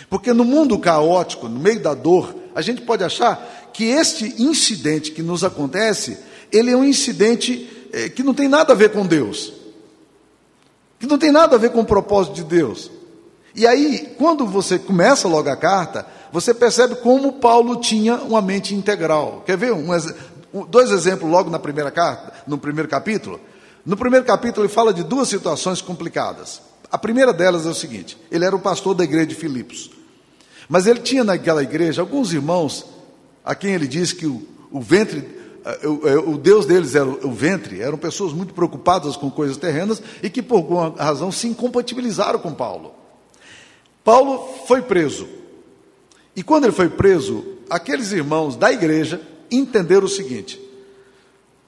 Porque 0.10 0.34
no 0.34 0.44
mundo 0.44 0.78
caótico, 0.80 1.48
no 1.48 1.60
meio 1.60 1.80
da 1.80 1.94
dor, 1.94 2.36
a 2.56 2.62
gente 2.62 2.82
pode 2.82 3.04
achar 3.04 3.72
que 3.74 3.86
este 3.86 4.42
incidente 4.42 5.12
que 5.12 5.24
nos 5.24 5.44
acontece, 5.44 6.18
ele 6.52 6.72
é 6.72 6.78
um 6.78 6.84
incidente 6.84 7.88
é, 7.92 8.10
que 8.10 8.24
não 8.24 8.34
tem 8.34 8.48
nada 8.48 8.74
a 8.74 8.76
ver 8.76 8.92
com 8.92 9.06
Deus, 9.06 9.54
que 11.00 11.08
não 11.08 11.18
tem 11.18 11.32
nada 11.32 11.56
a 11.56 11.60
ver 11.60 11.72
com 11.72 11.82
o 11.82 11.86
propósito 11.86 12.36
de 12.36 12.44
Deus. 12.44 12.92
E 13.56 13.68
aí, 13.68 14.16
quando 14.18 14.48
você 14.48 14.80
começa 14.80 15.28
logo 15.28 15.50
a 15.50 15.56
carta, 15.56 16.08
você 16.32 16.54
percebe 16.54 16.96
como 16.96 17.34
Paulo 17.34 17.80
tinha 17.80 18.16
uma 18.16 18.42
mente 18.42 18.74
integral. 18.74 19.44
Quer 19.46 19.58
ver 19.58 19.74
um, 19.74 19.88
dois 20.68 20.90
exemplos 20.90 21.30
logo 21.30 21.52
na 21.52 21.60
primeira 21.60 21.92
carta, 21.92 22.34
no 22.48 22.58
primeiro 22.58 22.90
capítulo? 22.90 23.40
No 23.86 23.96
primeiro 23.96 24.26
capítulo 24.26 24.66
ele 24.66 24.74
fala 24.74 24.94
de 24.94 25.04
duas 25.04 25.28
situações 25.28 25.82
complicadas. 25.82 26.62
A 26.94 26.98
primeira 27.00 27.34
delas 27.34 27.66
é 27.66 27.70
o 27.70 27.74
seguinte: 27.74 28.16
ele 28.30 28.46
era 28.46 28.56
o 28.56 28.60
pastor 28.60 28.94
da 28.94 29.04
igreja 29.04 29.26
de 29.26 29.34
Filipos. 29.34 29.90
Mas 30.70 30.86
ele 30.86 31.00
tinha 31.00 31.24
naquela 31.24 31.64
igreja 31.64 32.04
alguns 32.04 32.32
irmãos 32.32 32.86
a 33.44 33.56
quem 33.56 33.74
ele 33.74 33.88
disse 33.88 34.14
que 34.14 34.28
o, 34.28 34.48
o 34.72 34.80
ventre, 34.80 35.28
eh, 35.66 35.88
o, 35.88 36.08
eh, 36.08 36.18
o, 36.18 36.38
Deus 36.38 36.68
deles 36.68 36.94
era 36.94 37.10
o 37.10 37.32
ventre, 37.32 37.82
eram 37.82 37.98
pessoas 37.98 38.32
muito 38.32 38.54
preocupadas 38.54 39.18
com 39.18 39.32
coisas 39.32 39.58
terrenas 39.58 40.04
e 40.22 40.30
que 40.30 40.44
por 40.44 40.58
alguma 40.58 40.90
razão 40.96 41.32
se 41.32 41.48
incompatibilizaram 41.48 42.38
com 42.38 42.54
Paulo. 42.54 42.94
Paulo 44.04 44.48
foi 44.68 44.84
preso. 44.84 45.28
E 46.36 46.44
quando 46.44 46.66
ele 46.66 46.74
foi 46.74 46.90
preso, 46.90 47.44
aqueles 47.72 48.12
irmãos 48.12 48.56
da 48.56 48.72
igreja 48.72 49.20
entenderam 49.50 50.06
o 50.06 50.10
seguinte: 50.10 50.62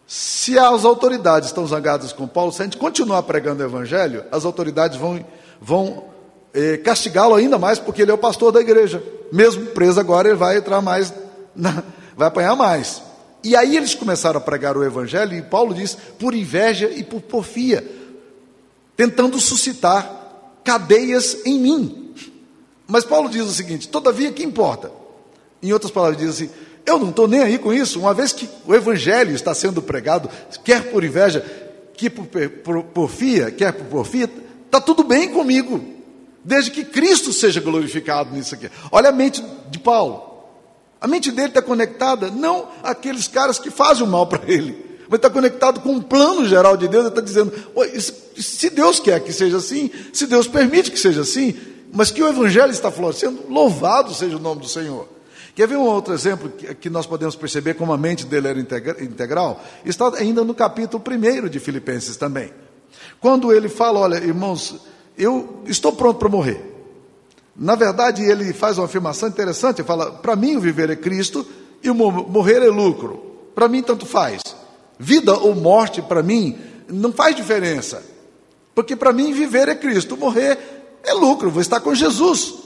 se 0.07 0.57
as 0.57 0.85
autoridades 0.85 1.50
estão 1.50 1.65
zangadas 1.65 2.13
com 2.13 2.27
Paulo, 2.27 2.51
se 2.51 2.62
a 2.62 2.65
gente 2.65 2.77
continuar 2.77 3.24
pregando 3.24 3.63
o 3.63 3.65
evangelho, 3.65 4.24
as 4.31 4.45
autoridades 4.45 4.97
vão, 4.97 5.25
vão 5.59 6.03
eh, 6.53 6.77
castigá-lo 6.77 7.33
ainda 7.33 7.57
mais, 7.57 7.79
porque 7.79 8.03
ele 8.03 8.12
é 8.12 8.13
o 8.13 8.17
pastor 8.17 8.51
da 8.51 8.62
igreja. 8.62 9.03
Mesmo 9.31 9.65
preso 9.67 10.00
agora, 10.00 10.27
ele 10.27 10.38
vai 10.38 10.57
entrar 10.57 10.81
mais, 10.81 11.13
na, 11.55 11.83
vai 12.15 12.27
apanhar 12.27 12.55
mais. 12.55 13.01
E 13.43 13.55
aí 13.55 13.75
eles 13.75 13.95
começaram 13.95 14.38
a 14.38 14.41
pregar 14.41 14.77
o 14.77 14.83
evangelho, 14.83 15.35
e 15.35 15.41
Paulo 15.41 15.74
diz, 15.74 15.97
por 16.19 16.33
inveja 16.33 16.89
e 16.89 17.03
por 17.03 17.21
porfia, 17.21 17.83
tentando 18.95 19.39
suscitar 19.39 20.59
cadeias 20.63 21.45
em 21.45 21.59
mim. 21.59 22.13
Mas 22.88 23.03
Paulo 23.03 23.29
diz 23.29 23.43
o 23.43 23.51
seguinte: 23.51 23.88
todavia, 23.88 24.31
que 24.31 24.43
importa? 24.43 24.91
Em 25.62 25.74
outras 25.74 25.91
palavras, 25.91 26.19
diz 26.19 26.29
assim: 26.29 26.50
eu 26.86 27.00
não 27.00 27.10
estou 27.10 27.27
nem 27.27 27.42
aí 27.42 27.58
com 27.58 27.74
isso, 27.74 28.00
uma 28.00 28.13
vez 28.13 28.32
que 28.32 28.48
o 28.65 28.75
evangelho 28.75 29.34
está 29.34 29.54
sendo 29.54 29.82
pregado, 29.82 30.30
quer 30.63 30.92
por 30.92 31.04
inveja, 31.04 31.44
quer 31.94 32.10
por 32.10 32.84
porfia, 32.84 33.50
quer 33.50 33.72
por 33.72 33.86
porfia, 33.86 34.30
está 34.65 34.80
tudo 34.80 35.04
bem 35.04 35.30
comigo, 35.30 35.84
desde 36.44 36.70
que 36.70 36.86
Cristo 36.86 37.34
seja 37.34 37.60
glorificado 37.60 38.36
nisso 38.36 38.54
aqui. 38.54 38.70
Olha 38.92 39.10
a 39.10 39.12
mente 39.12 39.44
de 39.70 39.80
Paulo. 39.80 40.36
A 41.01 41.08
mente 41.08 41.32
dele 41.32 41.50
está 41.50 41.62
conectada 41.62 42.30
não 42.30 42.68
àqueles 42.84 43.27
caras 43.27 43.60
que 43.60 43.72
fazem 43.72 44.04
o 44.04 44.10
mal 44.10 44.27
para 44.27 44.44
ele, 44.48 44.86
mas 45.10 45.18
está 45.18 45.30
conectado 45.30 45.80
com 45.82 45.96
o 45.96 46.04
plano 46.04 46.46
geral 46.48 46.77
de 46.77 46.88
Deus. 46.88 47.06
Ele 47.06 47.10
está 47.10 47.22
dizendo: 47.22 47.51
se 48.38 48.70
Deus 48.70 49.00
quer 49.00 49.20
que 49.22 49.34
seja 49.34 49.58
assim, 49.58 49.89
se 50.13 50.27
Deus 50.27 50.48
permite 50.48 50.92
que 50.92 51.00
seja 51.00 51.22
assim, 51.22 51.56
mas 51.92 52.12
que 52.12 52.22
o 52.22 52.27
Evangelho 52.27 52.72
está 52.72 52.92
florescendo, 52.92 53.44
louvado 53.50 54.13
seja 54.13 54.38
o 54.38 54.39
nome 54.39 54.62
do 54.62 54.68
Senhor. 54.68 55.14
Quer 55.55 55.69
ver 55.69 55.77
um 55.77 55.85
outro 55.85 56.13
exemplo 56.13 56.50
que, 56.50 56.89
nós 56.89 57.07
podemos 57.07 57.33
perceber 57.33 57.75
como 57.75 57.93
a 57.93 57.97
mente 57.97 58.25
dele 58.25 58.50
era 58.50 58.59
integra, 58.59 59.01
integral? 59.01 59.63
Está 59.85 60.13
ainda 60.17 60.43
no 60.43 60.53
capítulo 60.53 61.01
1 61.01 61.47
de 61.47 61.59
Filipenses 61.59 62.17
também. 62.17 62.51
Quando 63.21 63.53
ele 63.53 63.69
fala: 63.69 64.01
Olha, 64.01 64.17
irmãos, 64.17 64.75
eu 65.17 65.63
estou 65.65 65.93
pronto 65.93 66.19
para 66.19 66.27
morrer. 66.27 66.74
Na 67.55 67.75
verdade, 67.75 68.21
ele 68.21 68.51
faz 68.51 68.77
uma 68.77 68.85
afirmação 68.85 69.29
interessante: 69.29 69.79
ele 69.79 69.88
fala, 69.88 70.12
para 70.12 70.35
mim 70.35 70.57
o 70.57 70.59
viver 70.59 70.89
é 70.89 70.95
Cristo 70.95 71.47
e 71.81 71.89
o 71.89 71.95
morrer 71.95 72.62
é 72.62 72.67
lucro. 72.67 73.24
Para 73.55 73.69
mim, 73.69 73.81
tanto 73.81 74.05
faz. 74.05 74.41
Vida 75.00 75.33
ou 75.33 75.55
morte, 75.55 76.01
para 76.01 76.21
mim, 76.21 76.57
não 76.89 77.13
faz 77.13 77.33
diferença. 77.33 78.03
Porque 78.74 78.93
para 78.93 79.13
mim, 79.13 79.31
viver 79.31 79.69
é 79.69 79.75
Cristo, 79.75 80.17
morrer 80.17 80.57
é 81.01 81.13
lucro, 81.13 81.50
vou 81.50 81.62
estar 81.62 81.79
com 81.79 81.95
Jesus. 81.95 82.64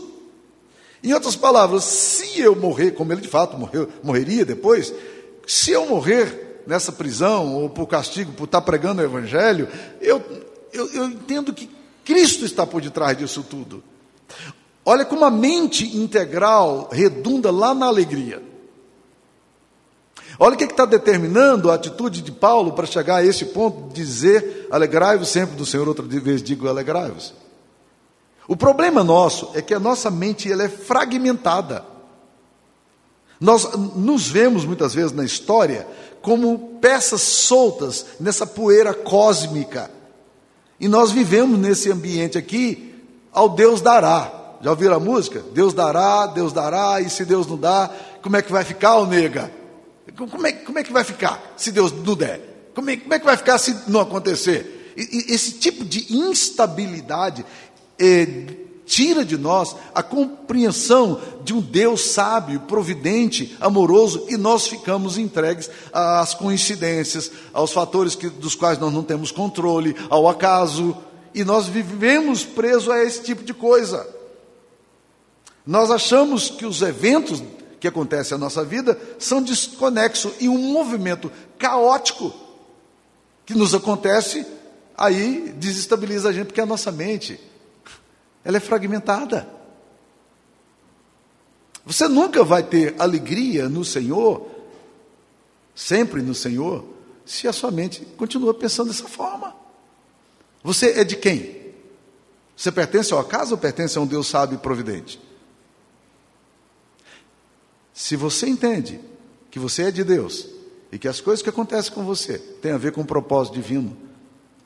Em 1.03 1.13
outras 1.13 1.36
palavras, 1.36 1.84
se 1.84 2.41
eu 2.41 2.56
morrer, 2.56 2.91
como 2.91 3.13
ele 3.13 3.22
de 3.22 3.27
fato 3.27 3.58
morreu, 3.58 3.88
morreria 4.03 4.46
depois, 4.46 4.94
se 5.48 5.72
eu 5.72 5.86
morrer 5.86 6.63
nessa 6.68 6.91
prisão 6.91 7.56
ou 7.56 7.70
por 7.70 7.88
castigo, 7.88 8.34
por 8.34 8.44
estar 8.44 8.62
pregando 8.62 9.01
o 9.01 9.06
Evangelho, 9.06 9.68
eu, 10.01 10.22
eu, 10.74 10.88
eu 10.94 11.06
entendo 11.06 11.53
que 11.53 11.70
Cristo 12.03 12.46
está 12.46 12.65
por 12.65 12.82
detrás 12.82 13.18
disso 13.18 13.44
tudo. 13.44 13.84
Olha 14.86 15.06
como 15.06 15.24
a 15.24 15.32
mente 15.32 15.98
integral 15.98 16.89
redunda 16.91 17.51
lá 17.51 17.74
na 17.74 17.86
alegria. 17.86 18.41
Olha 20.38 20.56
o 20.56 20.58
que 20.58 20.63
está 20.63 20.86
determinando 20.86 21.70
a 21.70 21.75
atitude 21.75 22.22
de 22.22 22.32
Paulo 22.32 22.74
para 22.74 22.86
chegar 22.86 23.18
a 23.18 23.25
esse 23.25 23.46
ponto 23.46 23.89
de 23.89 23.96
dizer: 23.96 24.68
alegrai-vos 24.72 25.27
sempre 25.29 25.56
do 25.56 25.65
Senhor, 25.65 25.88
outra 25.88 26.06
vez 26.06 26.41
digo 26.41 26.68
alegrai-vos. 26.68 27.34
O 28.50 28.58
problema 28.58 29.03
nosso 29.03 29.51
é 29.53 29.62
que 29.62 29.75
a 29.75 29.79
nossa 29.79 30.10
mente 30.10 30.51
ela 30.51 30.63
é 30.63 30.70
fragmentada. 30.70 31.86
Nós 33.39 33.75
nos 33.96 34.27
vemos 34.27 34.65
muitas 34.65 34.91
vezes 34.91 35.12
na 35.12 35.24
história 35.24 35.88
como 36.20 36.79
peças 36.82 37.22
soltas 37.22 38.08
nessa 38.20 38.48
poeira 38.48 38.91
cósmica. 38.91 39.91
E 40.79 40.88
nós 40.88 41.12
vivemos 41.12 41.60
nesse 41.60 41.91
ambiente 41.91 42.39
aqui, 42.39 42.96
ao 43.32 43.50
Deus 43.50 43.82
dará. 43.82 44.58
Já 44.63 44.72
ouviram 44.72 44.96
a 44.96 45.00
música? 45.00 45.44
Deus 45.53 45.72
dará, 45.72 46.25
Deus 46.25 46.51
dará, 46.51 47.00
e 47.00 47.08
se 47.08 47.24
Deus 47.25 47.46
não 47.46 47.56
dá, 47.56 47.88
como 48.24 48.36
é 48.36 48.41
que 48.41 48.51
vai 48.51 48.63
ficar, 48.63 48.98
ô 48.98 49.06
nega? 49.06 49.51
Como 50.18 50.48
é, 50.48 50.53
como 50.53 50.79
é 50.79 50.84
que 50.84 50.91
vai 50.91 51.03
ficar 51.03 51.53
se 51.56 51.72
Deus 51.72 51.91
não 51.91 52.15
der? 52.15 52.72
Como 52.74 52.89
é, 52.89 52.98
como 52.98 53.13
é 53.13 53.20
que 53.20 53.25
vai 53.25 53.38
ficar 53.38 53.60
se 53.60 53.77
não 53.88 54.00
acontecer? 54.00 54.79
E, 54.98 55.34
esse 55.34 55.53
tipo 55.53 55.86
de 55.86 56.13
instabilidade, 56.13 57.46
tira 58.89 59.24
de 59.24 59.38
nós 59.38 59.75
a 59.94 60.01
compreensão 60.01 61.22
de 61.44 61.53
um 61.53 61.62
Deus 61.62 62.06
sábio, 62.06 62.62
providente, 62.62 63.56
amoroso, 63.62 64.25
e 64.29 64.36
nós 64.36 64.68
ficamos 64.68 65.15
entregues 65.18 65.70
às 65.94 66.34
coincidências, 66.34 67.32
aos 67.53 67.72
fatores 67.72 68.15
que, 68.15 68.27
dos 68.27 68.56
quais 68.56 68.79
nós 68.79 68.91
não 68.91 69.03
temos 69.03 69.32
controle, 69.32 69.96
ao 70.10 70.27
acaso, 70.27 70.98
e 71.36 71.44
nós 71.44 71.68
vivemos 71.68 72.44
presos 72.44 72.89
a 72.89 73.03
esse 73.03 73.22
tipo 73.22 73.44
de 73.44 73.53
coisa. 73.53 74.08
Nós 75.65 75.91
achamos 75.91 76.50
que 76.50 76.65
os 76.65 76.82
eventos 76.82 77.44
que 77.79 77.88
acontecem 77.88 78.38
na 78.39 78.46
nossa 78.46 78.65
vida 78.65 79.00
são 79.20 79.39
desconexos 79.39 80.34
e 80.39 80.50
um 80.50 80.58
movimento 80.58 81.32
caótico 81.60 82.34
que 83.46 83.53
nos 83.53 83.75
acontece 83.75 84.46
aí 84.98 85.53
desestabiliza 85.58 86.29
a 86.29 86.34
gente, 86.34 86.48
porque 86.48 86.60
é 86.60 86.63
a 86.63 86.68
nossa 86.68 86.91
mente 86.91 87.39
ela 88.43 88.58
é 88.58 88.60
fragmentada. 88.60 89.48
Você 91.86 92.08
nunca 92.08 92.43
vai 92.43 92.63
ter 92.63 92.96
alegria 93.00 93.67
no 93.67 93.84
Senhor, 93.84 94.48
sempre 95.74 96.22
no 96.22 96.36
Senhor, 96.36 96.86
se 97.25 97.48
a 97.48 97.53
sua 97.53 97.72
mente 97.72 98.01
continua 98.17 98.53
pensando 98.53 98.89
dessa 98.89 99.08
forma. 99.08 99.55
Você 100.63 100.91
é 100.91 101.03
de 101.03 101.15
quem? 101.15 101.74
Você 102.55 102.72
pertence 102.72 103.13
ao 103.13 103.19
acaso 103.19 103.53
ou 103.53 103.58
pertence 103.58 103.98
a 103.98 104.01
um 104.01 104.05
Deus 104.08 104.27
sábio 104.27 104.55
e 104.55 104.60
providente? 104.60 105.19
Se 107.93 108.15
você 108.15 108.48
entende 108.48 109.00
que 109.50 109.60
você 109.60 109.84
é 109.84 109.91
de 109.91 110.03
Deus 110.03 110.48
e 110.91 110.98
que 110.98 111.08
as 111.08 111.22
coisas 111.22 111.41
que 111.41 111.50
acontecem 111.50 111.91
com 111.93 112.03
você 112.03 112.38
têm 112.38 112.72
a 112.72 112.77
ver 112.77 112.91
com 112.91 113.01
um 113.01 113.05
propósito 113.05 113.55
divino, 113.55 113.98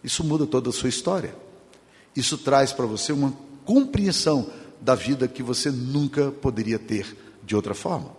isso 0.04 0.24
muda 0.24 0.46
toda 0.46 0.70
a 0.70 0.74
sua 0.74 0.90
história. 0.90 1.36
Isso 2.16 2.38
traz 2.38 2.72
para 2.72 2.86
você 2.86 3.12
uma 3.12 3.34
compreensão 3.66 4.48
da 4.80 4.96
vida 4.96 5.28
que 5.28 5.42
você 5.42 5.72
nunca 5.72 6.32
poderia 6.32 6.78
ter 6.78 7.18
de 7.44 7.56
outra 7.56 7.74
forma. 7.74 8.12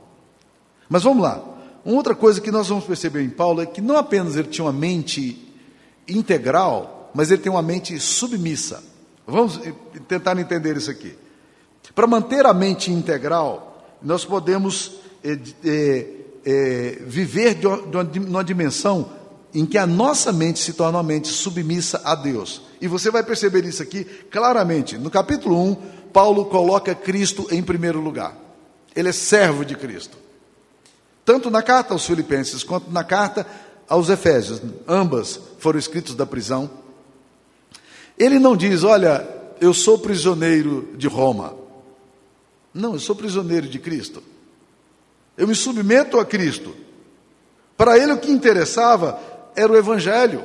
Mas 0.88 1.02
vamos 1.02 1.22
lá. 1.22 1.42
Uma 1.84 1.96
outra 1.96 2.14
coisa 2.14 2.40
que 2.40 2.50
nós 2.50 2.68
vamos 2.68 2.84
perceber 2.84 3.22
em 3.22 3.30
Paulo 3.30 3.60
é 3.60 3.66
que 3.66 3.80
não 3.80 3.96
apenas 3.96 4.36
ele 4.36 4.48
tinha 4.48 4.64
uma 4.64 4.72
mente 4.72 5.52
integral, 6.08 7.10
mas 7.14 7.30
ele 7.30 7.42
tem 7.42 7.52
uma 7.52 7.62
mente 7.62 7.98
submissa. 7.98 8.82
Vamos 9.26 9.60
tentar 10.08 10.38
entender 10.38 10.76
isso 10.76 10.90
aqui. 10.90 11.14
Para 11.94 12.06
manter 12.06 12.46
a 12.46 12.54
mente 12.54 12.90
integral, 12.90 13.98
nós 14.02 14.24
podemos 14.24 14.96
é, 15.22 15.38
é, 15.64 16.06
é, 16.44 16.98
viver 17.06 17.54
de 17.54 17.66
uma, 17.66 18.04
de 18.04 18.18
uma 18.18 18.44
dimensão 18.44 19.10
em 19.54 19.64
que 19.64 19.78
a 19.78 19.86
nossa 19.86 20.32
mente 20.32 20.58
se 20.58 20.72
torna 20.72 20.98
uma 20.98 21.04
mente 21.04 21.28
submissa 21.28 22.02
a 22.04 22.16
Deus. 22.16 22.60
E 22.80 22.88
você 22.88 23.08
vai 23.08 23.22
perceber 23.22 23.64
isso 23.64 23.82
aqui 23.82 24.04
claramente. 24.04 24.98
No 24.98 25.08
capítulo 25.08 25.62
1, 25.62 25.74
Paulo 26.12 26.46
coloca 26.46 26.92
Cristo 26.94 27.46
em 27.52 27.62
primeiro 27.62 28.00
lugar. 28.00 28.36
Ele 28.96 29.10
é 29.10 29.12
servo 29.12 29.64
de 29.64 29.76
Cristo. 29.76 30.18
Tanto 31.24 31.50
na 31.50 31.62
carta 31.62 31.94
aos 31.94 32.04
Filipenses 32.04 32.64
quanto 32.64 32.90
na 32.90 33.04
carta 33.04 33.46
aos 33.88 34.08
Efésios, 34.08 34.60
ambas 34.88 35.38
foram 35.58 35.78
escritos 35.78 36.16
da 36.16 36.26
prisão. 36.26 36.68
Ele 38.18 38.38
não 38.40 38.56
diz, 38.56 38.82
olha, 38.82 39.26
eu 39.60 39.72
sou 39.72 39.98
prisioneiro 39.98 40.90
de 40.96 41.06
Roma. 41.06 41.54
Não, 42.72 42.94
eu 42.94 43.00
sou 43.00 43.14
prisioneiro 43.14 43.68
de 43.68 43.78
Cristo. 43.78 44.22
Eu 45.36 45.46
me 45.46 45.54
submeto 45.54 46.18
a 46.18 46.24
Cristo. 46.24 46.74
Para 47.76 47.98
ele 47.98 48.12
o 48.12 48.18
que 48.18 48.30
interessava 48.30 49.33
era 49.54 49.72
o 49.72 49.76
Evangelho. 49.76 50.44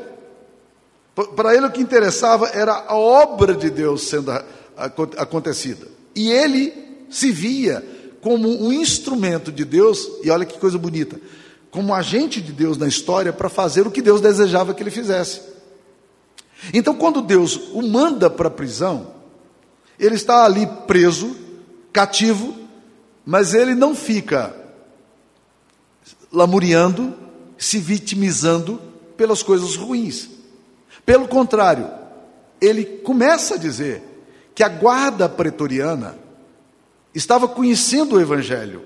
Para 1.35 1.55
ele 1.55 1.65
o 1.65 1.71
que 1.71 1.81
interessava 1.81 2.47
era 2.47 2.73
a 2.87 2.95
obra 2.95 3.53
de 3.53 3.69
Deus 3.69 4.03
sendo 4.03 4.31
acontecida. 5.17 5.87
E 6.15 6.31
ele 6.31 6.73
se 7.09 7.31
via 7.31 7.85
como 8.21 8.49
um 8.49 8.71
instrumento 8.71 9.51
de 9.51 9.63
Deus, 9.65 10.09
e 10.23 10.29
olha 10.29 10.45
que 10.45 10.59
coisa 10.59 10.77
bonita, 10.77 11.19
como 11.71 11.93
agente 11.93 12.41
de 12.41 12.51
Deus 12.51 12.77
na 12.77 12.87
história 12.87 13.31
para 13.31 13.49
fazer 13.49 13.85
o 13.87 13.91
que 13.91 14.01
Deus 14.01 14.21
desejava 14.21 14.73
que 14.73 14.83
ele 14.83 14.91
fizesse. 14.91 15.41
Então, 16.73 16.93
quando 16.95 17.21
Deus 17.21 17.55
o 17.73 17.81
manda 17.81 18.29
para 18.29 18.47
a 18.47 18.51
prisão, 18.51 19.13
ele 19.97 20.15
está 20.15 20.43
ali 20.43 20.67
preso, 20.87 21.35
cativo, 21.93 22.55
mas 23.25 23.53
ele 23.53 23.75
não 23.75 23.95
fica 23.95 24.53
lamuriando, 26.31 27.13
se 27.57 27.77
vitimizando 27.79 28.88
pelas 29.19 29.43
coisas 29.43 29.75
ruins. 29.75 30.29
Pelo 31.05 31.27
contrário, 31.27 31.91
ele 32.61 32.85
começa 32.85 33.55
a 33.55 33.57
dizer 33.57 34.01
que 34.55 34.63
a 34.63 34.69
guarda 34.69 35.27
pretoriana 35.27 36.17
estava 37.13 37.45
conhecendo 37.45 38.15
o 38.15 38.21
Evangelho. 38.21 38.83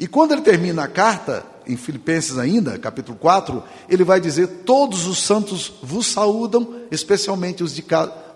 E 0.00 0.06
quando 0.06 0.32
ele 0.32 0.40
termina 0.40 0.84
a 0.84 0.88
carta, 0.88 1.44
em 1.66 1.76
Filipenses 1.76 2.38
ainda, 2.38 2.78
capítulo 2.78 3.18
4, 3.18 3.62
ele 3.86 4.02
vai 4.02 4.18
dizer: 4.18 4.46
Todos 4.64 5.06
os 5.06 5.18
santos 5.18 5.74
vos 5.82 6.06
saúdam, 6.06 6.76
especialmente 6.90 7.62
os, 7.62 7.74
de, 7.74 7.84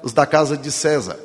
os 0.03 0.13
da 0.13 0.27
casa 0.27 0.59
de 0.59 0.71
César. 0.71 1.19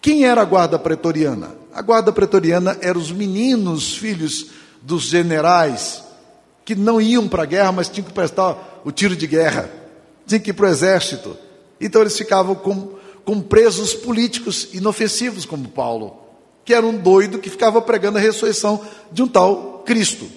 Quem 0.00 0.24
era 0.24 0.40
a 0.40 0.46
guarda 0.46 0.78
pretoriana? 0.78 1.50
A 1.74 1.82
guarda 1.82 2.10
pretoriana 2.10 2.78
eram 2.80 2.98
os 2.98 3.12
meninos, 3.12 3.94
filhos 3.98 4.46
dos 4.80 5.02
generais, 5.02 6.02
que 6.64 6.74
não 6.74 7.00
iam 7.00 7.28
para 7.28 7.42
a 7.42 7.46
guerra, 7.46 7.72
mas 7.72 7.88
tinham 7.88 8.06
que 8.06 8.12
prestar 8.12 8.80
o 8.84 8.92
tiro 8.92 9.16
de 9.16 9.26
guerra, 9.26 9.70
tinham 10.26 10.40
que 10.40 10.50
ir 10.50 10.54
para 10.54 10.66
o 10.66 10.68
exército. 10.68 11.36
Então 11.80 12.00
eles 12.00 12.16
ficavam 12.16 12.54
com, 12.54 12.94
com 13.24 13.40
presos 13.40 13.94
políticos 13.94 14.68
inofensivos, 14.72 15.44
como 15.44 15.68
Paulo 15.68 16.22
que 16.64 16.74
era 16.74 16.86
um 16.86 16.96
doido 16.96 17.38
que 17.38 17.50
ficava 17.50 17.80
pregando 17.80 18.18
a 18.18 18.20
ressurreição 18.20 18.80
de 19.10 19.22
um 19.22 19.28
tal 19.28 19.82
Cristo. 19.84 20.28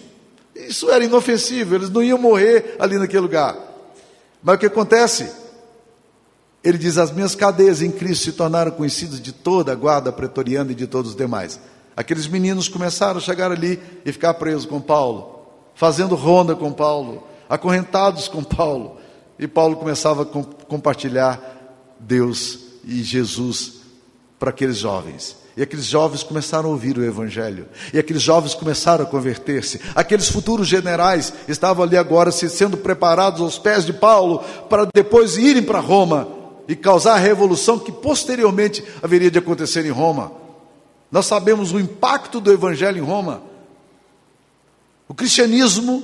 Isso 0.55 0.89
era 0.89 1.03
inofensivo, 1.03 1.75
eles 1.75 1.89
não 1.89 2.01
iam 2.01 2.17
morrer 2.17 2.75
ali 2.79 2.97
naquele 2.97 3.21
lugar. 3.21 3.55
Mas 4.41 4.55
o 4.55 4.59
que 4.59 4.65
acontece? 4.65 5.29
Ele 6.63 6.77
diz: 6.77 6.97
As 6.97 7.11
minhas 7.11 7.35
cadeias 7.35 7.81
em 7.81 7.91
Cristo 7.91 8.25
se 8.25 8.31
tornaram 8.31 8.71
conhecidas 8.71 9.21
de 9.21 9.31
toda 9.31 9.71
a 9.71 9.75
guarda 9.75 10.11
pretoriana 10.11 10.71
e 10.71 10.75
de 10.75 10.87
todos 10.87 11.11
os 11.11 11.17
demais. 11.17 11.59
Aqueles 11.95 12.27
meninos 12.27 12.67
começaram 12.67 13.17
a 13.17 13.21
chegar 13.21 13.51
ali 13.51 13.79
e 14.05 14.11
ficar 14.11 14.33
presos 14.35 14.65
com 14.65 14.81
Paulo, 14.81 15.34
fazendo 15.75 16.15
ronda 16.15 16.55
com 16.55 16.71
Paulo, 16.71 17.23
acorrentados 17.47 18.27
com 18.27 18.43
Paulo. 18.43 18.97
E 19.37 19.47
Paulo 19.47 19.75
começava 19.75 20.23
a 20.23 20.25
compartilhar 20.65 21.39
Deus 21.99 22.59
e 22.85 23.03
Jesus 23.03 23.81
para 24.39 24.49
aqueles 24.49 24.77
jovens. 24.77 25.35
E 25.57 25.61
aqueles 25.61 25.85
jovens 25.85 26.21
começaram 26.21 26.69
a 26.69 26.71
ouvir 26.71 26.97
o 26.97 27.03
Evangelho. 27.03 27.67
E 27.93 27.99
aqueles 27.99 28.21
jovens 28.21 28.53
começaram 28.53 29.05
a 29.05 29.07
converter-se. 29.07 29.79
Aqueles 29.93 30.29
futuros 30.29 30.67
generais 30.67 31.33
estavam 31.47 31.83
ali 31.83 31.95
agora 31.95 32.31
sendo 32.31 32.75
preparados 32.75 33.41
aos 33.41 33.57
pés 33.57 33.85
de 33.85 33.93
Paulo 33.93 34.39
para 34.69 34.87
depois 34.93 35.37
irem 35.37 35.63
para 35.63 35.79
Roma 35.79 36.27
e 36.67 36.75
causar 36.75 37.13
a 37.13 37.19
revolução 37.19 37.79
que 37.79 37.91
posteriormente 37.91 38.83
haveria 39.01 39.31
de 39.31 39.39
acontecer 39.39 39.85
em 39.85 39.91
Roma. 39.91 40.31
Nós 41.09 41.25
sabemos 41.25 41.71
o 41.71 41.79
impacto 41.79 42.41
do 42.41 42.51
Evangelho 42.51 42.97
em 42.97 43.05
Roma. 43.05 43.41
O 45.07 45.13
cristianismo, 45.13 46.03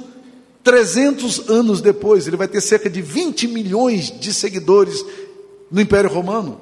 300 0.63 1.49
anos 1.49 1.81
depois, 1.81 2.27
ele 2.27 2.37
vai 2.37 2.47
ter 2.47 2.61
cerca 2.61 2.89
de 2.89 3.01
20 3.01 3.47
milhões 3.47 4.11
de 4.19 4.33
seguidores 4.33 5.03
no 5.71 5.81
Império 5.81 6.09
Romano. 6.09 6.59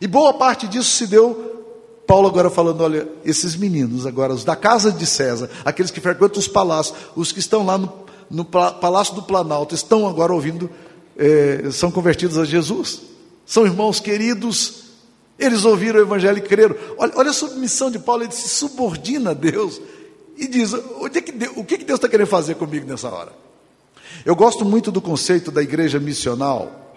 E 0.00 0.06
boa 0.06 0.34
parte 0.34 0.66
disso 0.66 0.90
se 0.90 1.06
deu 1.06 1.52
Paulo 2.06 2.26
agora 2.26 2.50
falando, 2.50 2.82
olha, 2.82 3.08
esses 3.24 3.54
meninos 3.54 4.04
agora, 4.04 4.34
os 4.34 4.44
da 4.44 4.56
casa 4.56 4.90
de 4.90 5.06
César, 5.06 5.48
aqueles 5.64 5.90
que 5.90 6.00
frequentam 6.00 6.40
os 6.40 6.48
palácios, 6.48 6.96
os 7.14 7.30
que 7.30 7.38
estão 7.38 7.64
lá 7.64 7.78
no, 7.78 7.92
no 8.28 8.44
Palácio 8.44 9.14
do 9.14 9.22
Planalto, 9.22 9.74
estão 9.74 10.08
agora 10.08 10.32
ouvindo, 10.32 10.68
é, 11.16 11.70
são 11.70 11.90
convertidos 11.90 12.36
a 12.36 12.44
Jesus. 12.44 13.00
São 13.46 13.64
irmãos 13.64 14.00
queridos, 14.00 14.82
eles 15.38 15.64
ouviram 15.64 16.00
o 16.00 16.02
Evangelho 16.02 16.38
e 16.38 16.42
creram. 16.42 16.74
Olha, 16.98 17.12
olha 17.14 17.30
a 17.30 17.34
submissão 17.34 17.90
de 17.90 17.98
Paulo, 17.98 18.24
ele 18.24 18.32
se 18.32 18.48
subordina 18.48 19.30
a 19.30 19.34
Deus 19.34 19.80
e 20.42 20.48
diz: 20.48 20.74
onde 21.00 21.18
é 21.18 21.22
que 21.22 21.30
Deus, 21.30 21.52
o 21.56 21.64
que 21.64 21.78
Deus 21.78 21.98
está 21.98 22.08
querendo 22.08 22.26
fazer 22.26 22.56
comigo 22.56 22.84
nessa 22.84 23.08
hora? 23.08 23.32
Eu 24.24 24.34
gosto 24.34 24.64
muito 24.64 24.90
do 24.90 25.00
conceito 25.00 25.52
da 25.52 25.62
igreja 25.62 26.00
missional 26.00 26.96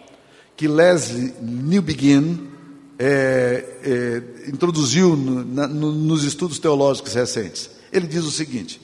que 0.57 0.67
Leslie 0.67 1.31
Newbegin 1.39 2.49
é, 2.97 3.63
é, 3.83 4.49
introduziu 4.49 5.15
no, 5.15 5.45
na, 5.45 5.67
no, 5.67 5.91
nos 5.91 6.23
estudos 6.23 6.57
teológicos 6.57 7.13
recentes. 7.13 7.69
Ele 7.91 8.07
diz 8.07 8.23
o 8.23 8.31
seguinte: 8.31 8.81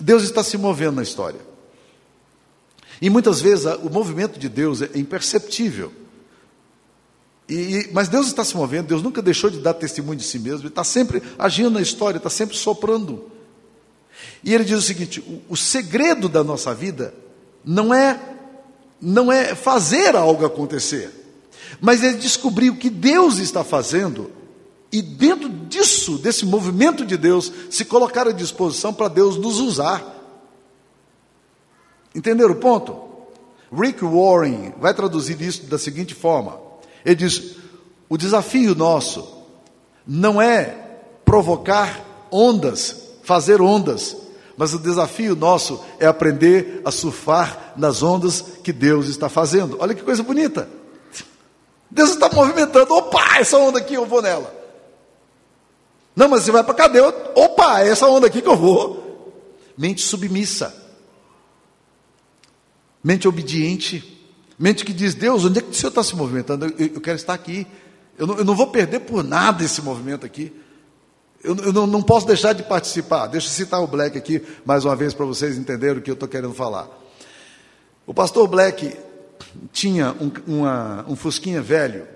Deus 0.00 0.22
está 0.22 0.42
se 0.42 0.56
movendo 0.56 0.96
na 0.96 1.02
história. 1.02 1.40
E 3.02 3.10
muitas 3.10 3.42
vezes 3.42 3.66
o 3.82 3.90
movimento 3.90 4.38
de 4.38 4.48
Deus 4.48 4.80
é 4.80 4.90
imperceptível. 4.94 5.92
E, 7.46 7.90
mas 7.92 8.08
Deus 8.08 8.28
está 8.28 8.42
se 8.42 8.56
movendo, 8.56 8.86
Deus 8.86 9.02
nunca 9.02 9.20
deixou 9.20 9.50
de 9.50 9.58
dar 9.58 9.74
testemunho 9.74 10.18
de 10.18 10.24
si 10.24 10.38
mesmo, 10.38 10.60
Ele 10.60 10.68
está 10.68 10.82
sempre 10.82 11.22
agindo 11.38 11.72
na 11.72 11.82
história, 11.82 12.16
está 12.16 12.30
sempre 12.30 12.56
soprando. 12.56 13.33
E 14.42 14.54
ele 14.54 14.64
diz 14.64 14.78
o 14.78 14.82
seguinte: 14.82 15.20
o, 15.20 15.52
o 15.52 15.56
segredo 15.56 16.28
da 16.28 16.44
nossa 16.44 16.74
vida 16.74 17.14
não 17.64 17.92
é, 17.92 18.18
não 19.00 19.32
é 19.32 19.54
fazer 19.54 20.16
algo 20.16 20.44
acontecer 20.44 21.24
mas 21.80 22.02
ele 22.02 22.18
descobriu 22.18 22.72
o 22.72 22.76
que 22.76 22.90
Deus 22.90 23.38
está 23.38 23.64
fazendo 23.64 24.30
e 24.92 25.02
dentro 25.02 25.48
disso, 25.48 26.18
desse 26.18 26.46
movimento 26.46 27.04
de 27.04 27.16
Deus, 27.16 27.52
se 27.68 27.84
colocar 27.84 28.28
à 28.28 28.32
disposição 28.32 28.94
para 28.94 29.08
Deus 29.08 29.36
nos 29.36 29.58
usar. 29.58 30.02
Entenderam 32.14 32.52
o 32.52 32.56
ponto? 32.56 32.96
Rick 33.72 34.04
Warren 34.04 34.72
vai 34.78 34.94
traduzir 34.94 35.40
isso 35.40 35.64
da 35.64 35.78
seguinte 35.78 36.14
forma: 36.14 36.60
ele 37.04 37.16
diz, 37.16 37.56
o 38.08 38.16
desafio 38.16 38.74
nosso 38.74 39.26
não 40.06 40.40
é 40.40 40.76
provocar 41.24 42.00
ondas, 42.30 43.03
fazer 43.24 43.60
ondas, 43.60 44.16
mas 44.56 44.72
o 44.72 44.78
desafio 44.78 45.34
nosso 45.34 45.82
é 45.98 46.06
aprender 46.06 46.80
a 46.84 46.90
surfar 46.90 47.72
nas 47.76 48.02
ondas 48.02 48.42
que 48.62 48.72
Deus 48.72 49.08
está 49.08 49.28
fazendo. 49.28 49.76
Olha 49.80 49.94
que 49.94 50.02
coisa 50.02 50.22
bonita. 50.22 50.68
Deus 51.90 52.10
está 52.10 52.28
movimentando. 52.28 52.94
Opa, 52.94 53.38
essa 53.38 53.56
onda 53.56 53.78
aqui 53.78 53.94
eu 53.94 54.06
vou 54.06 54.22
nela. 54.22 54.54
Não, 56.14 56.28
mas 56.28 56.44
você 56.44 56.52
vai 56.52 56.62
para 56.62 56.74
cadeia. 56.74 57.08
Opa, 57.34 57.80
essa 57.80 58.06
onda 58.06 58.26
aqui 58.26 58.40
que 58.40 58.48
eu 58.48 58.56
vou. 58.56 59.32
Mente 59.76 60.02
submissa. 60.02 60.74
Mente 63.02 63.26
obediente. 63.26 64.14
Mente 64.58 64.84
que 64.84 64.92
diz: 64.92 65.14
Deus, 65.14 65.44
onde 65.44 65.58
é 65.58 65.62
que 65.62 65.70
o 65.70 65.74
Senhor 65.74 65.88
está 65.88 66.02
se 66.04 66.14
movimentando? 66.14 66.66
Eu, 66.66 66.90
eu 66.94 67.00
quero 67.00 67.16
estar 67.16 67.34
aqui. 67.34 67.66
Eu 68.16 68.26
não, 68.26 68.38
eu 68.38 68.44
não, 68.44 68.54
vou 68.54 68.68
perder 68.68 69.00
por 69.00 69.24
nada 69.24 69.64
esse 69.64 69.82
movimento 69.82 70.24
aqui. 70.24 70.52
Eu, 71.44 71.54
eu 71.56 71.72
não, 71.74 71.86
não, 71.86 72.02
posso 72.02 72.26
deixar 72.26 72.54
de 72.54 72.62
participar. 72.62 73.26
Deixa 73.26 73.46
eu 73.48 73.52
citar 73.52 73.82
o 73.82 73.86
Black 73.86 74.16
aqui 74.16 74.42
mais 74.64 74.86
uma 74.86 74.96
vez 74.96 75.12
para 75.12 75.26
vocês 75.26 75.58
entenderem 75.58 75.98
o 75.98 76.02
que 76.02 76.10
eu 76.10 76.14
estou 76.14 76.26
querendo 76.26 76.54
falar. 76.54 76.88
O 78.06 78.14
pastor 78.14 78.48
Black 78.48 78.96
tinha 79.70 80.16
um, 80.18 80.32
uma, 80.46 81.04
um 81.06 81.14
fusquinha 81.14 81.60
velho, 81.60 82.08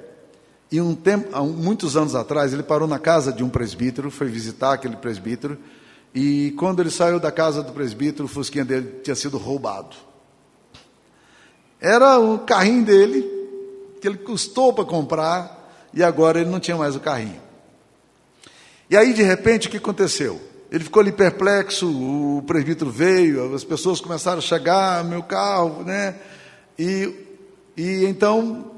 e 0.73 0.81
um 0.81 0.95
tempo, 0.95 1.29
há 1.35 1.43
muitos 1.43 1.95
anos 1.95 2.15
atrás, 2.15 2.55
ele 2.55 2.63
parou 2.63 2.89
na 2.89 2.99
casa 2.99 3.31
de 3.31 3.45
um 3.45 3.51
presbítero, 3.51 4.11
foi 4.11 4.29
visitar 4.29 4.73
aquele 4.73 4.97
presbítero, 4.97 5.59
e 6.15 6.55
quando 6.59 6.81
ele 6.81 6.91
saiu 6.91 7.21
da 7.21 7.31
casa 7.31 7.63
do 7.63 7.73
presbítero, 7.73 8.25
o 8.25 8.29
fusquinha 8.29 8.65
dele 8.65 9.01
tinha 9.03 9.15
sido 9.15 9.37
roubado. 9.37 9.95
Era 11.79 12.19
o 12.19 12.39
carrinho 12.39 12.85
dele, 12.85 13.23
que 14.01 14.09
ele 14.09 14.19
custou 14.19 14.73
para 14.73 14.85
comprar, 14.85 15.89
e 15.93 16.03
agora 16.03 16.41
ele 16.41 16.51
não 16.51 16.61
tinha 16.61 16.77
mais 16.79 16.97
o 16.97 17.01
carrinho. 17.01 17.48
E 18.91 18.97
aí, 18.97 19.13
de 19.13 19.23
repente, 19.23 19.69
o 19.69 19.71
que 19.71 19.77
aconteceu? 19.77 20.41
Ele 20.71 20.85
ficou 20.85 21.01
ali 21.01 21.13
perplexo, 21.13 21.89
o 21.89 22.43
presbítero 22.47 22.91
veio, 22.91 23.55
as 23.55 23.65
pessoas 23.65 24.01
começaram 24.01 24.39
a 24.39 24.43
chegar, 24.43 25.05
meu 25.05 25.23
carro, 25.23 25.83
né? 25.83 26.17
E, 26.79 27.15
e 27.77 28.05
então, 28.05 28.71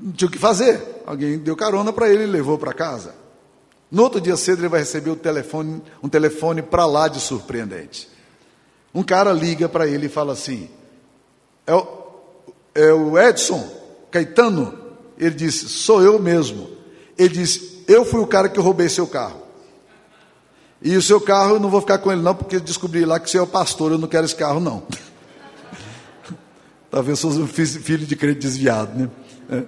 não 0.00 0.12
tinha 0.12 0.28
o 0.28 0.30
que 0.30 0.38
fazer. 0.38 0.82
Alguém 1.06 1.38
deu 1.38 1.54
carona 1.54 1.92
para 1.92 2.08
ele 2.08 2.24
e 2.24 2.26
levou 2.26 2.58
para 2.58 2.72
casa. 2.72 3.14
No 3.90 4.02
outro 4.02 4.20
dia 4.20 4.36
cedo, 4.36 4.60
ele 4.60 4.68
vai 4.68 4.80
receber 4.80 5.10
o 5.10 5.16
telefone, 5.16 5.82
um 6.02 6.08
telefone 6.08 6.62
para 6.62 6.86
lá 6.86 7.06
de 7.06 7.20
surpreendente. 7.20 8.08
Um 8.94 9.02
cara 9.02 9.32
liga 9.32 9.68
para 9.68 9.86
ele 9.86 10.06
e 10.06 10.10
fala 10.10 10.32
assim: 10.32 10.68
é 11.66 11.74
o, 11.74 11.86
é 12.74 12.92
o 12.92 13.18
Edson 13.18 13.62
Caetano? 14.10 14.76
Ele 15.18 15.34
disse: 15.34 15.68
Sou 15.68 16.02
eu 16.02 16.18
mesmo. 16.18 16.68
Ele 17.16 17.28
disse: 17.28 17.84
Eu 17.86 18.04
fui 18.04 18.20
o 18.20 18.26
cara 18.26 18.48
que 18.48 18.58
roubei 18.58 18.88
seu 18.88 19.06
carro. 19.06 19.45
E 20.82 20.96
o 20.96 21.02
seu 21.02 21.20
carro 21.20 21.56
eu 21.56 21.60
não 21.60 21.70
vou 21.70 21.80
ficar 21.80 21.98
com 21.98 22.12
ele, 22.12 22.22
não, 22.22 22.34
porque 22.34 22.60
descobri 22.60 23.04
lá 23.04 23.18
que 23.18 23.30
você 23.30 23.38
é 23.38 23.42
o 23.42 23.46
pastor, 23.46 23.92
eu 23.92 23.98
não 23.98 24.08
quero 24.08 24.24
esse 24.24 24.36
carro, 24.36 24.60
não. 24.60 24.82
Talvez 26.90 27.22
eu 27.22 27.30
sou 27.30 27.42
um 27.42 27.46
filho 27.46 28.06
de 28.06 28.16
crente 28.16 28.40
desviado, 28.40 28.98
né? 28.98 29.10
É. 29.50 29.62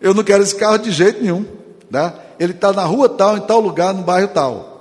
Eu 0.00 0.12
não 0.12 0.22
quero 0.22 0.42
esse 0.42 0.54
carro 0.54 0.78
de 0.78 0.90
jeito 0.90 1.22
nenhum. 1.22 1.44
Tá? 1.90 2.14
Ele 2.38 2.52
está 2.52 2.72
na 2.72 2.84
rua 2.84 3.08
tal, 3.08 3.36
em 3.36 3.40
tal 3.40 3.60
lugar, 3.60 3.94
no 3.94 4.02
bairro 4.02 4.28
tal. 4.28 4.74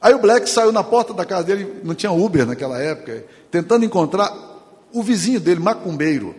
Aí 0.00 0.12
o 0.14 0.18
Black 0.18 0.48
saiu 0.48 0.72
na 0.72 0.82
porta 0.82 1.14
da 1.14 1.24
casa 1.24 1.44
dele, 1.44 1.80
não 1.84 1.94
tinha 1.94 2.10
Uber 2.10 2.46
naquela 2.46 2.78
época, 2.78 3.24
tentando 3.50 3.84
encontrar 3.84 4.32
o 4.92 5.02
vizinho 5.02 5.40
dele, 5.40 5.60
macumbeiro. 5.60 6.34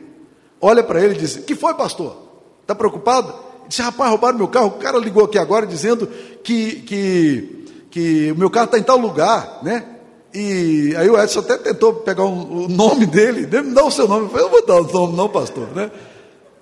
Olha 0.60 0.84
para 0.84 1.04
ele 1.04 1.16
e 1.16 1.18
diz: 1.18 1.38
Que 1.38 1.56
foi, 1.56 1.74
pastor? 1.74 2.18
Está 2.62 2.76
preocupado? 2.76 3.30
Ele 3.30 3.70
disse: 3.70 3.82
Rapaz, 3.82 4.10
roubaram 4.10 4.38
meu 4.38 4.48
carro. 4.48 4.68
O 4.68 4.72
cara 4.72 4.98
ligou 4.98 5.26
aqui 5.26 5.38
agora 5.38 5.66
dizendo 5.66 6.08
que, 6.44 6.82
que, 6.82 7.65
que 7.96 8.30
o 8.34 8.36
meu 8.36 8.50
carro 8.50 8.66
está 8.66 8.78
em 8.78 8.84
tal 8.84 8.98
lugar, 8.98 9.60
né? 9.64 9.86
E 10.34 10.94
aí 10.98 11.10
o 11.10 11.18
Edson 11.18 11.40
até 11.40 11.58
tentou 11.58 11.94
pegar 11.94 12.26
um, 12.26 12.66
o 12.66 12.68
nome 12.68 13.06
dele, 13.06 13.48
me 13.48 13.74
dá 13.74 13.86
o 13.86 13.90
seu 13.90 14.06
nome. 14.06 14.26
Eu 14.26 14.30
falei: 14.32 14.46
Eu 14.46 14.50
vou 14.50 14.66
dar 14.66 14.82
o 14.82 14.92
nome, 14.92 15.16
não, 15.16 15.30
pastor, 15.30 15.74
né? 15.74 15.90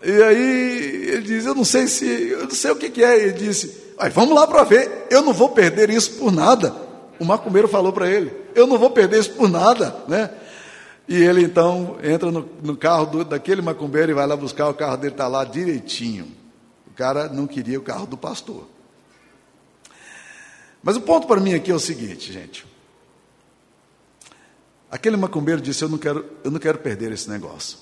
E 0.04 0.12
aí 0.12 1.08
ele 1.10 1.24
diz: 1.24 1.48
Eu 1.48 1.56
não 1.56 1.66
sei 1.66 1.88
se, 1.88 2.06
eu 2.06 2.44
não 2.44 2.52
sei 2.52 2.70
o 2.70 2.76
que, 2.76 2.88
que 2.88 3.04
é. 3.04 3.18
Ele 3.18 3.32
disse: 3.32 3.76
Vamos 4.14 4.36
lá 4.36 4.46
para 4.46 4.64
ver. 4.64 5.08
Eu 5.10 5.24
não 5.24 5.34
vou 5.34 5.50
perder 5.50 5.90
isso 5.90 6.12
por 6.20 6.32
nada. 6.32 6.72
O 7.20 7.26
macumbeiro 7.26 7.68
falou 7.68 7.92
para 7.92 8.08
ele: 8.08 8.32
Eu 8.54 8.68
não 8.68 8.78
vou 8.78 8.92
perder 8.92 9.20
isso 9.20 9.32
por 9.32 9.50
nada, 9.50 9.96
né? 10.08 10.30
E 11.08 11.16
ele 11.16 11.42
então 11.42 11.98
entra 12.04 12.32
no, 12.32 12.48
no 12.62 12.78
carro 12.78 13.08
do, 13.08 13.26
daquele 13.26 13.64
macumbeiro 13.64 14.12
e 14.12 14.14
vai 14.14 14.28
lá 14.28 14.36
buscar 14.36 14.70
o 14.70 14.74
carro 14.76 14.98
dele, 14.98 15.16
está 15.16 15.28
lá 15.28 15.44
direitinho. 15.44 16.28
O 16.86 16.94
cara 16.94 17.28
não 17.28 17.48
queria 17.48 17.80
o 17.80 17.82
carro 17.82 18.06
do 18.06 18.18
pastor. 18.18 18.72
Mas 20.84 20.98
o 20.98 21.02
ponto 21.02 21.26
para 21.26 21.40
mim 21.40 21.54
aqui 21.54 21.72
é 21.72 21.74
o 21.74 21.80
seguinte, 21.80 22.32
gente. 22.32 22.66
Aquele 24.92 25.18
macumbeiro 25.18 25.62
disse: 25.62 25.84
Eu 25.84 25.90
não 25.90 25.98
quero, 25.98 26.26
eu 26.44 26.52
não 26.52 26.60
quero 26.60 26.78
perder 26.78 27.12
esse 27.12 27.30
negócio. 27.30 27.80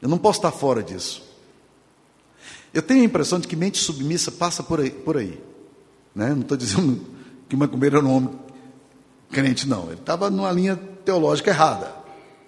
Eu 0.00 0.08
não 0.08 0.16
posso 0.16 0.38
estar 0.38 0.52
fora 0.52 0.82
disso. 0.82 1.22
Eu 2.72 2.80
tenho 2.80 3.02
a 3.02 3.04
impressão 3.04 3.40
de 3.40 3.48
que 3.48 3.56
mente 3.56 3.78
submissa 3.78 4.30
passa 4.30 4.62
por 4.62 4.80
aí. 4.80 4.90
Por 4.90 5.16
aí 5.16 5.42
né? 6.16 6.30
Não 6.30 6.40
estou 6.40 6.56
dizendo 6.56 7.04
que 7.46 7.54
macumbeiro 7.54 7.98
era 7.98 8.06
um 8.06 8.16
homem 8.16 8.30
crente, 9.30 9.68
não. 9.68 9.84
Ele 9.84 10.00
estava 10.00 10.30
numa 10.30 10.50
linha 10.50 10.74
teológica 11.04 11.50
errada. 11.50 11.94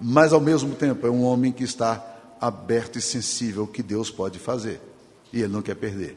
Mas, 0.00 0.32
ao 0.32 0.40
mesmo 0.40 0.74
tempo, 0.74 1.06
é 1.06 1.10
um 1.10 1.22
homem 1.22 1.52
que 1.52 1.62
está 1.62 2.02
aberto 2.40 2.96
e 2.96 3.02
sensível 3.02 3.62
ao 3.62 3.68
que 3.68 3.82
Deus 3.82 4.10
pode 4.10 4.38
fazer. 4.38 4.80
E 5.32 5.40
ele 5.40 5.52
não 5.52 5.60
quer 5.60 5.74
perder. 5.74 6.16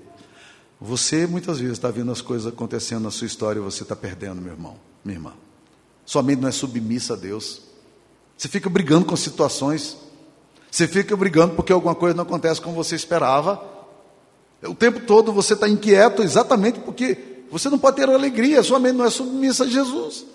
Você, 0.83 1.27
muitas 1.27 1.59
vezes, 1.59 1.73
está 1.73 1.91
vendo 1.91 2.11
as 2.11 2.21
coisas 2.21 2.51
acontecendo 2.51 3.03
na 3.03 3.11
sua 3.11 3.27
história 3.27 3.59
e 3.59 3.61
você 3.61 3.83
está 3.83 3.95
perdendo, 3.95 4.41
meu 4.41 4.53
irmão, 4.53 4.77
minha 5.05 5.15
irmã. 5.15 5.33
Sua 6.03 6.23
mente 6.23 6.41
não 6.41 6.49
é 6.49 6.51
submissa 6.51 7.13
a 7.13 7.15
Deus. 7.15 7.61
Você 8.35 8.47
fica 8.47 8.67
brigando 8.67 9.05
com 9.05 9.15
situações. 9.15 9.95
Você 10.71 10.87
fica 10.87 11.15
brigando 11.15 11.53
porque 11.53 11.71
alguma 11.71 11.93
coisa 11.93 12.15
não 12.15 12.23
acontece 12.23 12.59
como 12.59 12.75
você 12.75 12.95
esperava. 12.95 13.63
O 14.63 14.73
tempo 14.73 15.01
todo 15.01 15.31
você 15.31 15.53
está 15.53 15.69
inquieto 15.69 16.23
exatamente 16.23 16.79
porque 16.79 17.43
você 17.51 17.69
não 17.69 17.77
pode 17.77 17.97
ter 17.97 18.09
alegria, 18.09 18.63
sua 18.63 18.79
mente 18.79 18.95
não 18.95 19.05
é 19.05 19.09
submissa 19.11 19.65
a 19.65 19.67
Jesus. 19.67 20.25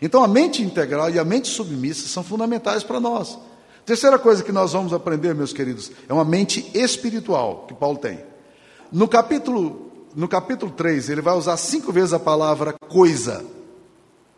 Então 0.00 0.22
a 0.22 0.28
mente 0.28 0.62
integral 0.62 1.10
e 1.10 1.18
a 1.18 1.24
mente 1.24 1.48
submissa 1.48 2.06
são 2.06 2.22
fundamentais 2.22 2.84
para 2.84 3.00
nós. 3.00 3.36
Terceira 3.84 4.18
coisa 4.18 4.44
que 4.44 4.52
nós 4.52 4.72
vamos 4.72 4.92
aprender, 4.92 5.34
meus 5.34 5.52
queridos, 5.52 5.90
é 6.08 6.12
uma 6.12 6.24
mente 6.24 6.70
espiritual 6.74 7.64
que 7.66 7.74
Paulo 7.74 7.98
tem. 7.98 8.35
No 8.92 9.08
capítulo, 9.08 9.90
no 10.14 10.28
capítulo 10.28 10.72
3, 10.72 11.10
ele 11.10 11.20
vai 11.20 11.36
usar 11.36 11.56
cinco 11.56 11.92
vezes 11.92 12.12
a 12.12 12.18
palavra 12.18 12.72
coisa. 12.72 13.44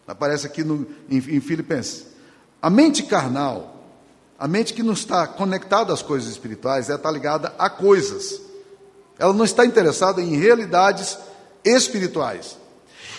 Aparece 0.06 0.46
aqui 0.46 0.64
no, 0.64 0.86
em, 1.08 1.16
em 1.16 1.40
Filipenses. 1.40 2.06
A 2.60 2.70
mente 2.70 3.02
carnal, 3.02 3.84
a 4.38 4.48
mente 4.48 4.72
que 4.72 4.82
não 4.82 4.92
está 4.92 5.26
conectada 5.26 5.92
às 5.92 6.02
coisas 6.02 6.30
espirituais, 6.30 6.88
ela 6.88 6.96
está 6.96 7.10
ligada 7.10 7.54
a 7.58 7.68
coisas. 7.68 8.40
Ela 9.18 9.32
não 9.32 9.44
está 9.44 9.66
interessada 9.66 10.22
em 10.22 10.36
realidades 10.36 11.18
espirituais. 11.64 12.56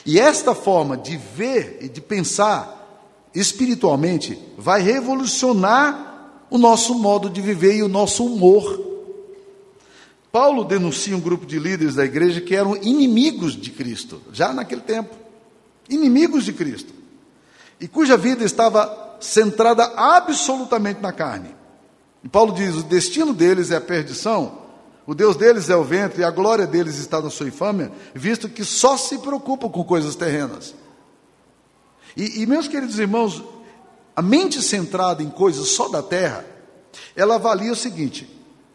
E 0.05 0.19
esta 0.19 0.55
forma 0.55 0.97
de 0.97 1.17
ver 1.17 1.79
e 1.81 1.89
de 1.89 2.01
pensar 2.01 2.77
espiritualmente 3.33 4.41
vai 4.57 4.81
revolucionar 4.81 6.07
o 6.49 6.57
nosso 6.57 6.95
modo 6.95 7.29
de 7.29 7.41
viver 7.41 7.75
e 7.75 7.83
o 7.83 7.87
nosso 7.87 8.25
humor. 8.25 8.87
Paulo 10.31 10.63
denuncia 10.63 11.15
um 11.15 11.19
grupo 11.19 11.45
de 11.45 11.57
líderes 11.57 11.95
da 11.95 12.05
igreja 12.05 12.39
que 12.39 12.55
eram 12.55 12.75
inimigos 12.75 13.55
de 13.55 13.71
Cristo, 13.71 14.21
já 14.31 14.53
naquele 14.53 14.81
tempo. 14.81 15.15
Inimigos 15.89 16.45
de 16.45 16.53
Cristo. 16.53 16.93
E 17.79 17.87
cuja 17.87 18.15
vida 18.15 18.43
estava 18.43 19.17
centrada 19.19 19.85
absolutamente 19.95 21.01
na 21.01 21.11
carne. 21.11 21.55
E 22.23 22.29
Paulo 22.29 22.53
diz: 22.53 22.75
o 22.75 22.83
destino 22.83 23.33
deles 23.33 23.71
é 23.71 23.77
a 23.77 23.81
perdição, 23.81 24.59
o 25.07 25.15
Deus 25.15 25.35
deles 25.35 25.69
é 25.69 25.75
o 25.75 25.83
ventre 25.83 26.21
e 26.21 26.23
a 26.23 26.29
glória 26.29 26.67
deles 26.67 26.99
está 26.99 27.19
na 27.19 27.29
sua 27.29 27.47
infâmia, 27.47 27.91
visto 28.13 28.47
que 28.47 28.63
só 28.63 28.97
se 28.97 29.17
preocupam 29.17 29.69
com 29.69 29.83
coisas 29.83 30.15
terrenas. 30.15 30.75
E, 32.15 32.43
e 32.43 32.45
meus 32.45 32.67
queridos 32.67 32.99
irmãos, 32.99 33.43
a 34.15 34.21
mente 34.21 34.61
centrada 34.61 35.23
em 35.23 35.29
coisas 35.29 35.69
só 35.69 35.87
da 35.87 36.03
terra, 36.03 36.45
ela 37.15 37.35
avalia 37.35 37.71
o 37.71 37.75
seguinte: 37.75 38.29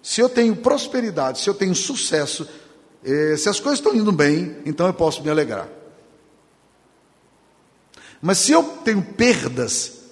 se 0.05 0.21
eu 0.21 0.29
tenho 0.29 0.55
prosperidade, 0.55 1.41
se 1.41 1.49
eu 1.49 1.55
tenho 1.55 1.75
sucesso, 1.75 2.47
eh, 3.03 3.39
se 3.39 3.49
as 3.49 3.59
coisas 3.59 3.79
estão 3.79 3.95
indo 3.95 4.13
bem, 4.13 4.55
então 4.67 4.87
eu 4.87 4.93
posso 4.93 5.23
me 5.23 5.31
alegrar. 5.31 5.67
Mas 8.21 8.37
se 8.37 8.53
eu 8.53 8.63
tenho 8.85 9.01
perdas, 9.01 10.03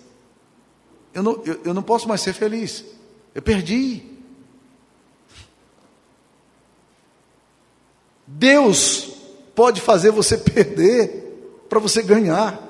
eu 1.13 1.23
não, 1.23 1.43
eu, 1.45 1.61
eu 1.63 1.75
não 1.75 1.83
posso 1.83 2.09
mais 2.09 2.23
ser 2.23 2.33
feliz. 2.33 2.87
Eu 3.35 3.43
perdi. 3.43 4.03
Deus 8.27 9.13
pode 9.55 9.83
fazer 9.83 10.11
você 10.11 10.39
perder 10.41 11.67
para 11.69 11.79
você 11.79 12.03
ganhar. 12.03 12.67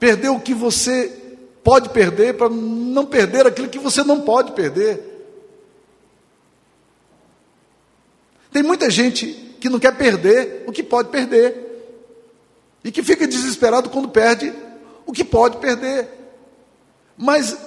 Perder 0.00 0.30
o 0.30 0.40
que 0.40 0.52
você 0.52 1.36
pode 1.62 1.90
perder 1.90 2.34
para 2.34 2.48
não 2.50 3.06
perder 3.06 3.46
aquilo 3.46 3.68
que 3.68 3.78
você 3.78 4.02
não 4.02 4.22
pode 4.22 4.52
perder. 4.54 5.13
Tem 8.54 8.62
muita 8.62 8.88
gente 8.88 9.26
que 9.58 9.68
não 9.68 9.80
quer 9.80 9.96
perder 9.96 10.62
o 10.64 10.70
que 10.70 10.84
pode 10.84 11.08
perder. 11.08 11.60
E 12.84 12.92
que 12.92 13.02
fica 13.02 13.26
desesperado 13.26 13.90
quando 13.90 14.08
perde 14.08 14.54
o 15.04 15.12
que 15.12 15.24
pode 15.24 15.56
perder. 15.56 16.08
Mas 17.18 17.58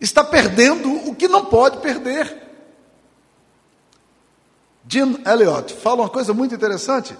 está 0.00 0.24
perdendo 0.24 0.90
o 1.06 1.14
que 1.14 1.28
não 1.28 1.44
pode 1.44 1.80
perder. 1.80 2.34
Jim 4.88 5.18
Elliot 5.26 5.74
fala 5.74 6.00
uma 6.00 6.08
coisa 6.08 6.32
muito 6.32 6.54
interessante. 6.54 7.14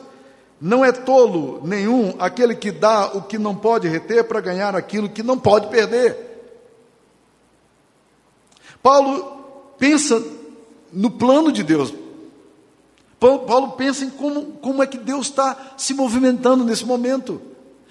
Não 0.59 0.83
é 0.83 0.91
tolo 0.91 1.61
nenhum 1.63 2.15
aquele 2.19 2.55
que 2.55 2.71
dá 2.71 3.09
o 3.09 3.21
que 3.21 3.37
não 3.37 3.55
pode 3.55 3.89
reter 3.89 4.25
para 4.25 4.41
ganhar 4.41 4.75
aquilo 4.75 5.11
que 5.11 5.23
não 5.23 5.39
pode 5.39 5.69
perder. 5.69 6.17
Paulo 8.83 9.75
pensa 9.77 10.23
no 10.91 11.11
plano 11.11 11.53
de 11.53 11.63
Deus. 11.63 12.00
Paulo 13.21 13.73
pensa 13.73 14.05
em 14.05 14.11
como, 14.11 14.47
como 14.63 14.83
é 14.83 14.87
que 14.87 14.97
Deus 14.97 15.27
está 15.27 15.75
se 15.77 15.93
movimentando 15.93 16.65
nesse 16.65 16.87
momento. 16.87 17.41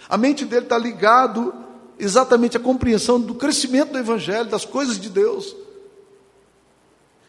A 0.09 0.17
mente 0.17 0.43
dele 0.43 0.65
está 0.65 0.77
ligado 0.77 1.53
exatamente 1.99 2.57
à 2.57 2.59
compreensão 2.59 3.19
do 3.19 3.35
crescimento 3.35 3.91
do 3.91 3.99
Evangelho, 3.99 4.49
das 4.49 4.65
coisas 4.65 4.99
de 4.99 5.07
Deus. 5.07 5.55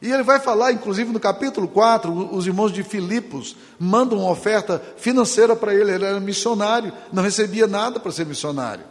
E 0.00 0.10
ele 0.10 0.22
vai 0.22 0.40
falar, 0.40 0.72
inclusive 0.72 1.12
no 1.12 1.20
capítulo 1.20 1.68
4, 1.68 2.34
os 2.34 2.46
irmãos 2.46 2.72
de 2.72 2.82
Filipos 2.82 3.54
mandam 3.78 4.20
uma 4.20 4.30
oferta 4.30 4.82
financeira 4.96 5.54
para 5.54 5.74
ele. 5.74 5.92
Ele 5.92 6.06
era 6.06 6.18
missionário, 6.18 6.90
não 7.12 7.22
recebia 7.22 7.66
nada 7.66 8.00
para 8.00 8.10
ser 8.10 8.24
missionário. 8.24 8.84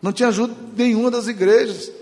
Não 0.00 0.10
tinha 0.10 0.30
ajuda 0.30 0.54
nenhuma 0.74 1.10
das 1.10 1.26
igrejas. 1.26 1.92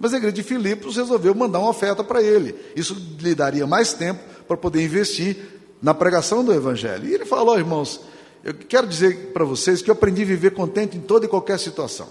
Mas 0.00 0.12
a 0.12 0.16
igreja 0.16 0.34
de 0.34 0.42
Filipos 0.42 0.96
resolveu 0.96 1.32
mandar 1.32 1.60
uma 1.60 1.70
oferta 1.70 2.02
para 2.02 2.20
ele. 2.20 2.56
Isso 2.74 2.96
lhe 3.20 3.36
daria 3.36 3.68
mais 3.68 3.92
tempo 3.92 4.20
para 4.48 4.56
poder 4.56 4.82
investir 4.82 5.57
na 5.80 5.94
pregação 5.94 6.44
do 6.44 6.52
Evangelho. 6.52 7.08
E 7.08 7.14
ele 7.14 7.24
falou, 7.24 7.58
irmãos, 7.58 8.00
Eu 8.42 8.54
quero 8.54 8.86
dizer 8.86 9.32
para 9.32 9.44
vocês 9.44 9.82
que 9.82 9.90
eu 9.90 9.92
aprendi 9.92 10.22
a 10.22 10.26
viver 10.26 10.52
contente 10.52 10.96
em 10.96 11.00
toda 11.00 11.26
e 11.26 11.28
qualquer 11.28 11.58
situação. 11.58 12.08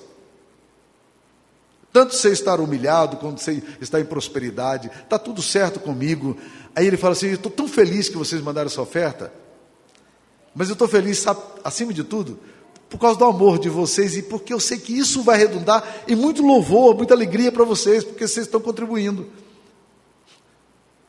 Tanto 1.91 2.13
você 2.13 2.29
estar 2.29 2.59
humilhado, 2.59 3.17
quanto 3.17 3.41
você 3.41 3.63
estar 3.81 3.99
em 3.99 4.05
prosperidade, 4.05 4.91
está 5.03 5.17
tudo 5.17 5.41
certo 5.41 5.79
comigo. 5.79 6.37
Aí 6.75 6.85
ele 6.85 6.97
fala 6.97 7.13
assim: 7.13 7.27
estou 7.27 7.51
tão 7.51 7.67
feliz 7.67 8.09
que 8.09 8.17
vocês 8.17 8.41
mandaram 8.41 8.67
essa 8.67 8.81
oferta, 8.81 9.33
mas 10.53 10.69
eu 10.69 10.73
estou 10.73 10.87
feliz, 10.87 11.17
sabe, 11.19 11.41
acima 11.63 11.93
de 11.93 12.03
tudo, 12.03 12.37
por 12.89 12.99
causa 12.99 13.17
do 13.17 13.25
amor 13.25 13.57
de 13.57 13.69
vocês 13.69 14.17
e 14.17 14.21
porque 14.21 14.53
eu 14.53 14.59
sei 14.59 14.77
que 14.77 14.95
isso 14.95 15.23
vai 15.23 15.37
redundar 15.37 16.03
em 16.07 16.15
muito 16.15 16.45
louvor, 16.45 16.95
muita 16.95 17.13
alegria 17.13 17.51
para 17.51 17.63
vocês, 17.63 18.03
porque 18.03 18.27
vocês 18.27 18.45
estão 18.45 18.59
contribuindo. 18.59 19.27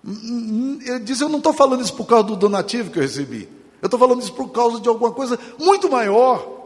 Ele 0.05 1.01
diz: 1.01 1.21
Eu 1.21 1.29
não 1.29 1.39
estou 1.39 1.53
falando 1.53 1.83
isso 1.83 1.95
por 1.95 2.07
causa 2.07 2.25
do 2.25 2.37
donativo 2.37 2.91
que 2.91 2.99
eu 2.99 3.03
recebi, 3.03 3.49
eu 3.83 3.87
estou 3.87 3.99
falando 3.99 4.23
isso 4.23 4.33
por 4.33 4.49
causa 4.51 4.81
de 4.81 4.89
alguma 4.89 5.13
coisa 5.13 5.39
muito 5.59 5.91
maior. 5.91 6.57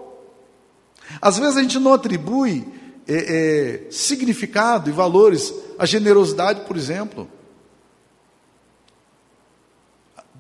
Às 1.21 1.39
vezes 1.39 1.57
a 1.57 1.63
gente 1.63 1.79
não 1.79 1.93
atribui 1.93 2.67
é, 3.07 3.85
é, 3.87 3.91
significado 3.91 4.89
e 4.89 4.93
valores 4.93 5.53
à 5.79 5.85
generosidade, 5.85 6.63
por 6.67 6.77
exemplo. 6.77 7.29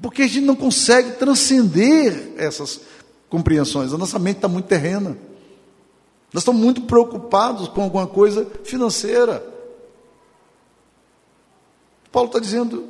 Porque 0.00 0.22
a 0.22 0.26
gente 0.26 0.44
não 0.44 0.56
consegue 0.56 1.12
transcender 1.12 2.32
essas 2.36 2.80
compreensões. 3.28 3.92
A 3.92 3.98
nossa 3.98 4.18
mente 4.18 4.36
está 4.36 4.48
muito 4.48 4.66
terrena. 4.66 5.16
Nós 6.32 6.42
estamos 6.42 6.60
muito 6.60 6.82
preocupados 6.82 7.68
com 7.68 7.82
alguma 7.82 8.06
coisa 8.06 8.46
financeira. 8.64 9.51
Paulo 12.12 12.28
está 12.28 12.38
dizendo: 12.38 12.88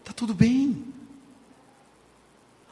está 0.00 0.12
tudo 0.12 0.34
bem. 0.34 0.84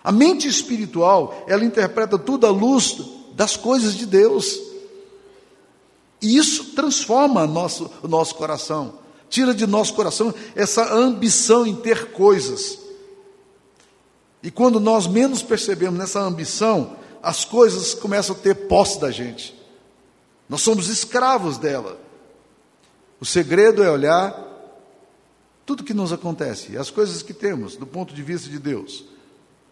A 0.04 0.12
mente 0.12 0.46
espiritual, 0.46 1.44
ela 1.48 1.64
interpreta 1.64 2.16
tudo 2.16 2.46
à 2.46 2.50
luz 2.50 2.98
das 3.32 3.56
coisas 3.56 3.94
de 3.94 4.06
Deus. 4.06 4.61
E 6.22 6.37
isso 6.37 6.76
transforma 6.76 7.46
nosso, 7.46 7.90
o 8.02 8.09
nosso 8.09 8.35
coração, 8.37 9.00
tira 9.28 9.52
de 9.52 9.66
nosso 9.66 9.94
coração 9.94 10.32
essa 10.54 10.94
ambição 10.94 11.66
em 11.66 11.74
ter 11.74 12.12
coisas. 12.12 12.78
E 14.42 14.50
quando 14.50 14.78
nós 14.78 15.09
menos 15.09 15.42
percebemos 15.42 15.98
nessa 15.98 16.20
ambição, 16.20 16.96
as 17.20 17.44
coisas 17.44 17.92
começam 17.92 18.37
a 18.37 18.38
ter 18.38 18.54
posse 18.68 19.00
da 19.00 19.11
gente. 19.11 19.61
Nós 20.48 20.62
somos 20.62 20.88
escravos 20.88 21.59
dela. 21.59 21.98
O 23.20 23.24
segredo 23.24 23.82
é 23.82 23.90
olhar 23.90 24.45
tudo 25.66 25.83
que 25.83 25.92
nos 25.92 26.12
acontece, 26.12 26.79
as 26.79 26.90
coisas 26.90 27.22
que 27.22 27.35
temos, 27.35 27.76
do 27.76 27.87
ponto 27.87 28.14
de 28.14 28.22
vista 28.22 28.48
de 28.48 28.61
Deus. 28.61 29.05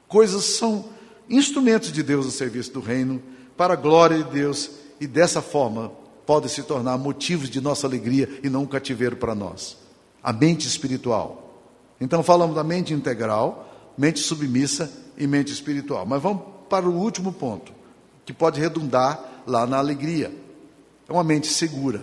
Coisas 0.09 0.45
são 0.45 0.87
instrumentos 1.31 1.93
de 1.93 2.03
Deus 2.03 2.27
a 2.27 2.31
serviço 2.33 2.73
do 2.73 2.81
reino, 2.81 3.23
para 3.57 3.75
a 3.75 3.77
glória 3.77 4.25
de 4.25 4.31
Deus, 4.31 4.71
e 5.01 5.07
dessa 5.07 5.41
forma 5.41 5.93
podem 6.27 6.49
se 6.49 6.65
tornar 6.65 6.99
motivos 6.99 7.49
de 7.49 7.61
nossa 7.61 7.87
alegria 7.87 8.29
e 8.43 8.51
não 8.51 8.63
um 8.63 8.67
cativeiro 8.67 9.17
para 9.17 9.37
nós. 9.37 9.77
A 10.21 10.33
mente 10.33 10.67
espiritual. 10.67 11.63
Então 12.01 12.25
falamos 12.25 12.57
da 12.57 12.65
mente 12.65 12.93
integral, 12.93 13.93
mente 13.97 14.19
submissa 14.19 14.91
e 15.17 15.29
mente 15.29 15.53
espiritual. 15.53 16.05
Mas 16.05 16.21
vamos 16.21 16.43
para 16.69 16.89
o 16.89 16.95
último 16.95 17.33
ponto, 17.33 17.73
que 18.25 18.33
pode 18.33 18.61
redundar 18.61 19.43
lá 19.47 19.65
na 19.65 19.79
alegria. 19.79 20.35
É 21.09 21.13
uma 21.13 21.23
mente 21.23 21.47
segura. 21.47 22.03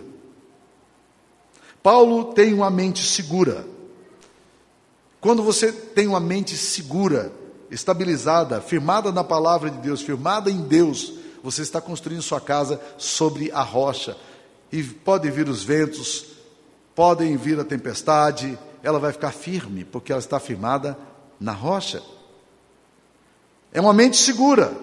Paulo 1.84 2.34
tem 2.34 2.54
uma 2.54 2.70
mente 2.70 3.04
segura. 3.04 3.66
Quando 5.22 5.44
você 5.44 5.72
tem 5.72 6.08
uma 6.08 6.20
mente 6.20 6.58
segura, 6.58 7.32
estabilizada, 7.70 8.60
firmada 8.60 9.12
na 9.12 9.24
palavra 9.24 9.70
de 9.70 9.78
Deus, 9.78 10.02
firmada 10.02 10.50
em 10.50 10.62
Deus, 10.62 11.14
você 11.44 11.62
está 11.62 11.80
construindo 11.80 12.24
sua 12.24 12.42
casa 12.42 12.82
sobre 12.98 13.52
a 13.52 13.62
rocha. 13.62 14.18
E 14.72 14.82
podem 14.84 15.30
vir 15.30 15.48
os 15.48 15.64
ventos, 15.64 16.26
podem 16.96 17.38
vir 17.38 17.60
a 17.60 17.64
tempestade, 17.64 18.58
ela 18.82 18.98
vai 18.98 19.14
ficar 19.14 19.32
firme, 19.32 19.86
porque 19.86 20.12
ela 20.12 20.20
está 20.20 20.40
firmada 20.40 20.98
na 21.40 21.52
rocha. 21.52 22.02
É 23.72 23.80
uma 23.80 23.94
mente 23.94 24.18
segura. 24.18 24.76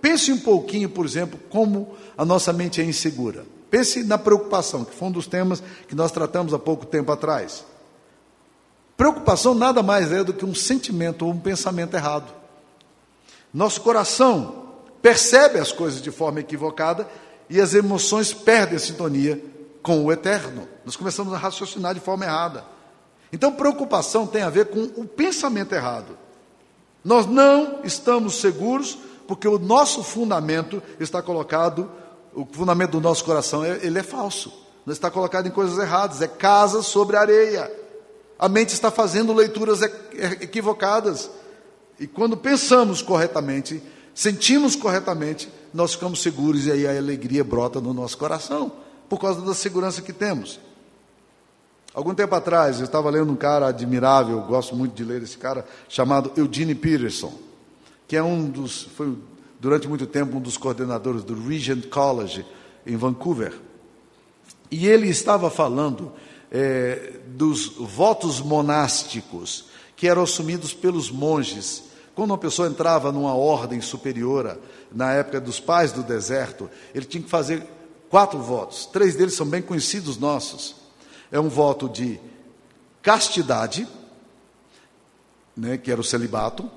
Pense 0.00 0.32
um 0.32 0.38
pouquinho, 0.38 0.88
por 0.88 1.04
exemplo, 1.04 1.38
como 1.50 1.94
a 2.16 2.24
nossa 2.24 2.50
mente 2.50 2.80
é 2.80 2.84
insegura. 2.84 3.44
Pense 3.70 4.02
na 4.02 4.16
preocupação, 4.16 4.86
que 4.86 4.94
foi 4.94 5.08
um 5.08 5.12
dos 5.12 5.26
temas 5.26 5.62
que 5.86 5.94
nós 5.94 6.10
tratamos 6.10 6.54
há 6.54 6.58
pouco 6.58 6.86
tempo 6.86 7.12
atrás. 7.12 7.64
Preocupação 8.96 9.54
nada 9.54 9.82
mais 9.82 10.12
é 10.12 10.22
do 10.22 10.32
que 10.32 10.44
um 10.44 10.54
sentimento 10.54 11.26
ou 11.26 11.32
um 11.32 11.40
pensamento 11.40 11.94
errado. 11.94 12.32
Nosso 13.52 13.80
coração 13.80 14.62
percebe 15.00 15.58
as 15.58 15.72
coisas 15.72 16.00
de 16.00 16.10
forma 16.10 16.40
equivocada 16.40 17.08
e 17.50 17.60
as 17.60 17.74
emoções 17.74 18.32
perdem 18.32 18.76
a 18.76 18.80
sintonia 18.80 19.42
com 19.82 20.04
o 20.04 20.12
eterno. 20.12 20.68
Nós 20.84 20.96
começamos 20.96 21.34
a 21.34 21.36
raciocinar 21.36 21.94
de 21.94 22.00
forma 22.00 22.24
errada. 22.24 22.64
Então, 23.32 23.52
preocupação 23.52 24.26
tem 24.26 24.42
a 24.42 24.50
ver 24.50 24.66
com 24.66 24.82
o 25.00 25.06
pensamento 25.06 25.74
errado. 25.74 26.18
Nós 27.04 27.26
não 27.26 27.80
estamos 27.82 28.36
seguros 28.36 28.98
porque 29.26 29.48
o 29.48 29.58
nosso 29.58 30.02
fundamento 30.02 30.82
está 31.00 31.22
colocado, 31.22 31.90
o 32.34 32.46
fundamento 32.50 32.92
do 32.92 33.00
nosso 33.00 33.24
coração, 33.24 33.64
ele 33.64 33.98
é 33.98 34.02
falso. 34.02 34.52
Não 34.84 34.92
está 34.92 35.10
colocado 35.10 35.46
em 35.46 35.50
coisas 35.50 35.78
erradas, 35.78 36.20
é 36.20 36.28
casa 36.28 36.82
sobre 36.82 37.16
areia. 37.16 37.81
A 38.42 38.48
mente 38.48 38.70
está 38.70 38.90
fazendo 38.90 39.32
leituras 39.32 39.82
equivocadas. 40.40 41.30
E 42.00 42.08
quando 42.08 42.36
pensamos 42.36 43.00
corretamente, 43.00 43.80
sentimos 44.12 44.74
corretamente, 44.74 45.48
nós 45.72 45.92
ficamos 45.92 46.20
seguros 46.20 46.66
e 46.66 46.72
aí 46.72 46.84
a 46.84 46.98
alegria 46.98 47.44
brota 47.44 47.80
no 47.80 47.94
nosso 47.94 48.18
coração, 48.18 48.72
por 49.08 49.20
causa 49.20 49.42
da 49.42 49.54
segurança 49.54 50.02
que 50.02 50.12
temos. 50.12 50.58
Algum 51.94 52.12
tempo 52.12 52.34
atrás, 52.34 52.80
eu 52.80 52.86
estava 52.86 53.08
lendo 53.10 53.30
um 53.30 53.36
cara 53.36 53.68
admirável, 53.68 54.40
gosto 54.40 54.74
muito 54.74 54.92
de 54.92 55.04
ler 55.04 55.22
esse 55.22 55.38
cara, 55.38 55.64
chamado 55.88 56.32
Eugene 56.36 56.74
Peterson, 56.74 57.32
que 58.08 58.16
é 58.16 58.22
um 58.24 58.44
dos, 58.44 58.88
foi 58.96 59.16
durante 59.60 59.86
muito 59.86 60.04
tempo 60.04 60.38
um 60.38 60.40
dos 60.40 60.56
coordenadores 60.56 61.22
do 61.22 61.40
Regent 61.48 61.88
College 61.88 62.44
em 62.84 62.96
Vancouver. 62.96 63.52
E 64.68 64.88
ele 64.88 65.08
estava 65.08 65.48
falando 65.48 66.10
é, 66.52 67.14
dos 67.28 67.68
votos 67.78 68.38
monásticos 68.38 69.64
que 69.96 70.06
eram 70.06 70.22
assumidos 70.22 70.74
pelos 70.74 71.10
monges. 71.10 71.84
Quando 72.14 72.32
uma 72.32 72.38
pessoa 72.38 72.68
entrava 72.68 73.10
numa 73.10 73.34
ordem 73.34 73.80
superior, 73.80 74.58
na 74.92 75.12
época 75.14 75.40
dos 75.40 75.58
pais 75.58 75.92
do 75.92 76.02
deserto, 76.02 76.68
ele 76.94 77.06
tinha 77.06 77.22
que 77.22 77.30
fazer 77.30 77.66
quatro 78.10 78.38
votos. 78.38 78.84
Três 78.84 79.16
deles 79.16 79.34
são 79.34 79.46
bem 79.46 79.62
conhecidos 79.62 80.18
nossos. 80.18 80.76
É 81.30 81.40
um 81.40 81.48
voto 81.48 81.88
de 81.88 82.20
castidade, 83.00 83.88
né, 85.56 85.78
que 85.78 85.90
era 85.90 86.00
o 86.00 86.04
celibato. 86.04 86.70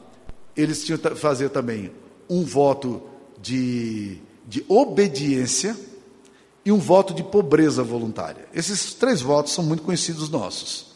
Eles 0.55 0.85
tinham 0.85 0.97
que 0.97 1.15
fazer 1.15 1.49
também 1.49 1.91
um 2.29 2.45
voto 2.45 3.03
de, 3.41 4.19
de 4.47 4.63
obediência 4.69 5.75
e 6.65 6.71
um 6.71 6.80
voto 6.80 7.13
de 7.13 7.23
pobreza 7.23 7.84
voluntária. 7.84 8.47
Esses 8.51 8.95
três 8.95 9.21
votos 9.21 9.54
são 9.54 9.63
muito 9.63 9.84
conhecidos 9.84 10.30
nossos. 10.30 10.95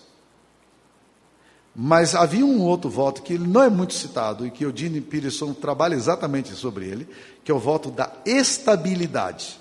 Mas 1.75 2.15
havia 2.15 2.43
um 2.43 2.61
outro 2.61 2.89
voto 2.89 3.21
que 3.21 3.33
ele 3.33 3.47
não 3.47 3.61
é 3.61 3.69
muito 3.69 3.93
citado 3.93 4.45
e 4.45 4.51
que 4.51 4.65
o 4.65 4.73
Dini 4.73 4.99
Peterson 4.99 5.53
trabalha 5.53 5.93
exatamente 5.93 6.53
sobre 6.55 6.87
ele, 6.87 7.07
que 7.43 7.51
é 7.51 7.53
o 7.53 7.59
voto 7.59 7.91
da 7.91 8.11
estabilidade. 8.25 9.59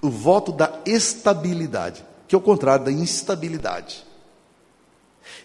O 0.00 0.08
voto 0.08 0.50
da 0.50 0.80
estabilidade, 0.86 2.04
que 2.26 2.34
é 2.34 2.38
o 2.38 2.40
contrário 2.40 2.86
da 2.86 2.90
instabilidade. 2.90 4.04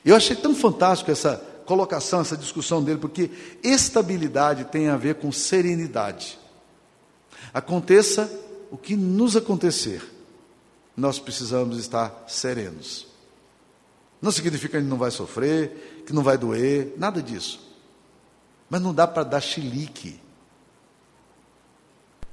Eu 0.05 0.15
achei 0.15 0.35
tão 0.35 0.55
fantástico 0.55 1.11
essa 1.11 1.35
colocação, 1.65 2.21
essa 2.21 2.37
discussão 2.37 2.81
dele, 2.81 2.99
porque 2.99 3.29
estabilidade 3.61 4.65
tem 4.65 4.87
a 4.87 4.95
ver 4.95 5.15
com 5.15 5.31
serenidade. 5.31 6.39
Aconteça 7.51 8.29
o 8.69 8.77
que 8.77 8.95
nos 8.95 9.35
acontecer, 9.35 10.01
nós 10.95 11.19
precisamos 11.19 11.77
estar 11.77 12.25
serenos. 12.27 13.07
Não 14.21 14.31
significa 14.31 14.79
que 14.79 14.87
não 14.87 14.97
vai 14.97 15.11
sofrer, 15.11 16.03
que 16.05 16.13
não 16.13 16.23
vai 16.23 16.37
doer, 16.37 16.93
nada 16.97 17.21
disso. 17.21 17.59
Mas 18.69 18.81
não 18.81 18.93
dá 18.93 19.05
para 19.05 19.23
dar 19.23 19.41
chilique. 19.41 20.19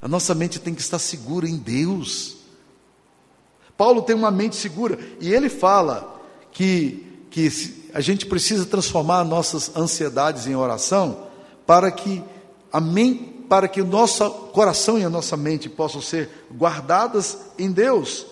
A 0.00 0.08
nossa 0.08 0.34
mente 0.34 0.58
tem 0.58 0.74
que 0.74 0.80
estar 0.80 0.98
segura 0.98 1.48
em 1.48 1.56
Deus. 1.56 2.36
Paulo 3.76 4.02
tem 4.02 4.14
uma 4.14 4.30
mente 4.30 4.56
segura 4.56 4.98
e 5.20 5.32
ele 5.32 5.48
fala 5.48 6.20
que, 6.52 7.26
que 7.30 7.48
a 7.92 8.00
gente 8.00 8.26
precisa 8.26 8.64
transformar 8.64 9.24
nossas 9.24 9.74
ansiedades 9.76 10.46
em 10.46 10.54
oração 10.54 11.26
para 11.66 11.90
que 11.90 12.22
a 12.72 12.80
mente 12.80 13.39
para 13.50 13.66
que 13.66 13.80
o 13.80 13.84
nosso 13.84 14.30
coração 14.52 14.96
e 14.96 15.04
a 15.04 15.10
nossa 15.10 15.36
mente 15.36 15.68
possam 15.68 16.00
ser 16.00 16.46
guardadas 16.56 17.36
em 17.58 17.72
Deus. 17.72 18.24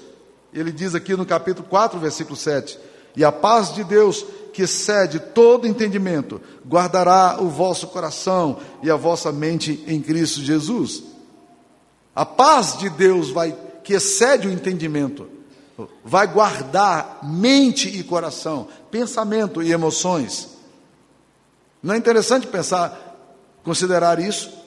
Ele 0.54 0.70
diz 0.70 0.94
aqui 0.94 1.16
no 1.16 1.26
capítulo 1.26 1.66
4, 1.68 1.98
versículo 1.98 2.36
7: 2.36 2.78
E 3.16 3.24
a 3.24 3.32
paz 3.32 3.74
de 3.74 3.82
Deus, 3.82 4.24
que 4.52 4.62
excede 4.62 5.18
todo 5.18 5.66
entendimento, 5.66 6.40
guardará 6.64 7.38
o 7.40 7.48
vosso 7.48 7.88
coração 7.88 8.60
e 8.80 8.88
a 8.88 8.94
vossa 8.94 9.32
mente 9.32 9.82
em 9.88 10.00
Cristo 10.00 10.40
Jesus. 10.40 11.02
A 12.14 12.24
paz 12.24 12.78
de 12.78 12.88
Deus 12.88 13.30
vai 13.30 13.56
que 13.82 13.94
excede 13.94 14.46
o 14.46 14.52
entendimento, 14.52 15.28
vai 16.04 16.28
guardar 16.28 17.24
mente 17.24 17.88
e 17.88 18.04
coração, 18.04 18.68
pensamento 18.88 19.64
e 19.64 19.72
emoções. 19.72 20.50
Não 21.82 21.94
é 21.94 21.98
interessante 21.98 22.46
pensar, 22.46 23.16
considerar 23.64 24.20
isso? 24.20 24.57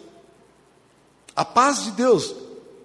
A 1.35 1.45
paz 1.45 1.83
de 1.83 1.91
Deus, 1.91 2.35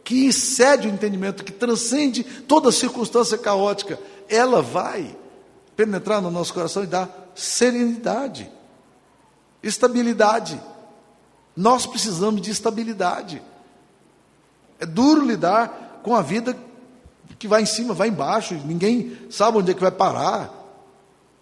que 0.04 0.26
excede 0.26 0.86
o 0.86 0.90
entendimento, 0.90 1.44
que 1.44 1.52
transcende 1.52 2.22
toda 2.22 2.70
circunstância 2.70 3.36
caótica, 3.36 3.98
ela 4.28 4.62
vai 4.62 5.16
penetrar 5.74 6.22
no 6.22 6.30
nosso 6.30 6.54
coração 6.54 6.84
e 6.84 6.86
dar 6.86 7.30
serenidade, 7.34 8.50
estabilidade. 9.62 10.60
Nós 11.56 11.86
precisamos 11.86 12.40
de 12.40 12.50
estabilidade. 12.50 13.42
É 14.78 14.86
duro 14.86 15.24
lidar 15.24 16.00
com 16.02 16.14
a 16.14 16.22
vida 16.22 16.56
que 17.38 17.48
vai 17.48 17.62
em 17.62 17.66
cima, 17.66 17.92
vai 17.92 18.08
embaixo, 18.08 18.54
ninguém 18.64 19.18
sabe 19.30 19.58
onde 19.58 19.70
é 19.70 19.74
que 19.74 19.80
vai 19.80 19.90
parar. 19.90 20.55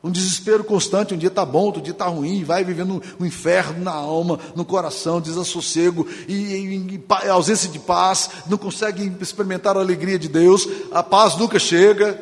Um 0.04 0.10
desespero 0.10 0.62
constante, 0.62 1.14
um 1.14 1.16
dia 1.16 1.30
está 1.30 1.46
bom, 1.46 1.62
outro 1.62 1.80
dia 1.80 1.92
está 1.92 2.04
ruim, 2.04 2.44
vai 2.44 2.62
vivendo 2.62 3.02
um 3.18 3.24
inferno 3.24 3.82
na 3.82 3.90
alma, 3.90 4.38
no 4.54 4.62
coração, 4.62 5.18
desassossego 5.18 6.06
e, 6.28 6.34
e, 6.34 7.04
e, 7.24 7.28
ausência 7.30 7.70
de 7.70 7.78
paz, 7.78 8.28
não 8.46 8.58
consegue 8.58 9.10
experimentar 9.18 9.78
a 9.78 9.80
alegria 9.80 10.18
de 10.18 10.28
Deus, 10.28 10.68
a 10.92 11.02
paz 11.02 11.38
nunca 11.38 11.58
chega. 11.58 12.20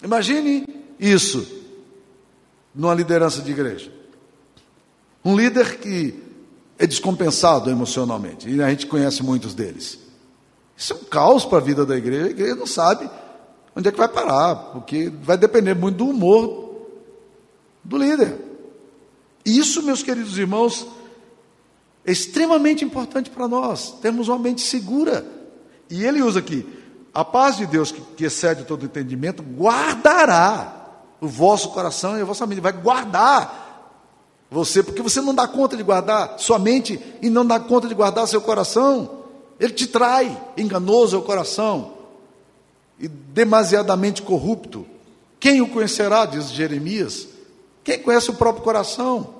Imagine 0.00 0.64
isso 0.96 1.44
numa 2.72 2.94
liderança 2.94 3.42
de 3.42 3.50
igreja. 3.50 3.92
Um 5.24 5.36
líder 5.36 5.78
que 5.78 6.22
é 6.78 6.86
descompensado 6.86 7.68
emocionalmente, 7.68 8.48
e 8.48 8.62
a 8.62 8.70
gente 8.70 8.86
conhece 8.86 9.24
muitos 9.24 9.54
deles. 9.54 9.98
Isso 10.76 10.92
é 10.92 10.96
um 10.96 11.04
caos 11.04 11.44
para 11.44 11.58
a 11.58 11.60
vida 11.60 11.84
da 11.84 11.96
igreja, 11.96 12.26
a 12.26 12.30
igreja 12.30 12.54
não 12.54 12.66
sabe 12.66 13.10
onde 13.74 13.88
é 13.88 13.92
que 13.92 13.98
vai 13.98 14.08
parar, 14.08 14.54
porque 14.54 15.10
vai 15.22 15.36
depender 15.36 15.74
muito 15.74 15.96
do 15.96 16.06
humor 16.08 16.72
do 17.82 17.96
líder. 17.96 18.38
Isso, 19.44 19.82
meus 19.82 20.02
queridos 20.02 20.38
irmãos, 20.38 20.86
é 22.04 22.12
extremamente 22.12 22.84
importante 22.84 23.30
para 23.30 23.48
nós, 23.48 23.92
termos 24.00 24.28
uma 24.28 24.38
mente 24.38 24.60
segura. 24.60 25.26
E 25.90 26.04
ele 26.04 26.22
usa 26.22 26.38
aqui, 26.38 26.66
a 27.12 27.24
paz 27.24 27.56
de 27.56 27.66
Deus, 27.66 27.90
que, 27.90 28.00
que 28.16 28.24
excede 28.24 28.64
todo 28.64 28.84
entendimento, 28.84 29.42
guardará 29.42 30.80
o 31.20 31.26
vosso 31.26 31.70
coração 31.70 32.18
e 32.18 32.22
a 32.22 32.24
vossa 32.24 32.46
mente, 32.46 32.60
vai 32.60 32.72
guardar 32.72 33.60
você, 34.50 34.82
porque 34.82 35.00
você 35.00 35.20
não 35.20 35.34
dá 35.34 35.48
conta 35.48 35.76
de 35.76 35.82
guardar 35.82 36.38
sua 36.38 36.58
mente 36.58 37.00
e 37.22 37.30
não 37.30 37.44
dá 37.46 37.58
conta 37.58 37.88
de 37.88 37.94
guardar 37.94 38.28
seu 38.28 38.40
coração. 38.40 39.22
Ele 39.58 39.72
te 39.72 39.86
trai, 39.86 40.38
enganoso 40.56 41.16
é 41.16 41.18
o 41.18 41.22
coração 41.22 42.01
e 42.98 43.08
demasiadamente 43.08 44.22
corrupto. 44.22 44.86
Quem 45.40 45.60
o 45.60 45.68
conhecerá, 45.68 46.24
diz 46.24 46.50
Jeremias? 46.50 47.28
Quem 47.82 47.98
conhece 47.98 48.30
o 48.30 48.34
próprio 48.34 48.62
coração? 48.62 49.34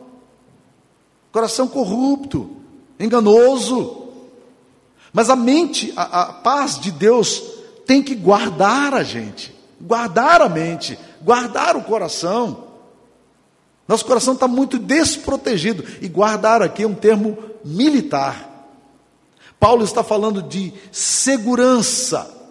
Coração 1.31 1.69
corrupto, 1.69 2.57
enganoso. 2.99 4.09
Mas 5.13 5.31
a 5.31 5.37
mente, 5.37 5.93
a, 5.97 6.23
a 6.23 6.33
paz 6.33 6.79
de 6.79 6.91
Deus 6.91 7.43
tem 7.87 8.03
que 8.03 8.15
guardar 8.15 8.95
a 8.95 9.03
gente, 9.03 9.55
guardar 9.81 10.43
a 10.43 10.49
mente, 10.49 10.99
guardar 11.23 11.77
o 11.77 11.83
coração. 11.83 12.65
Nosso 13.87 14.05
coração 14.05 14.35
está 14.35 14.49
muito 14.49 14.79
desprotegido. 14.79 15.85
E 16.01 16.09
guardar 16.09 16.63
aqui 16.63 16.83
é 16.83 16.87
um 16.87 16.95
termo 16.95 17.37
militar. 17.65 18.49
Paulo 19.59 19.85
está 19.85 20.03
falando 20.03 20.43
de 20.43 20.73
segurança. 20.91 22.42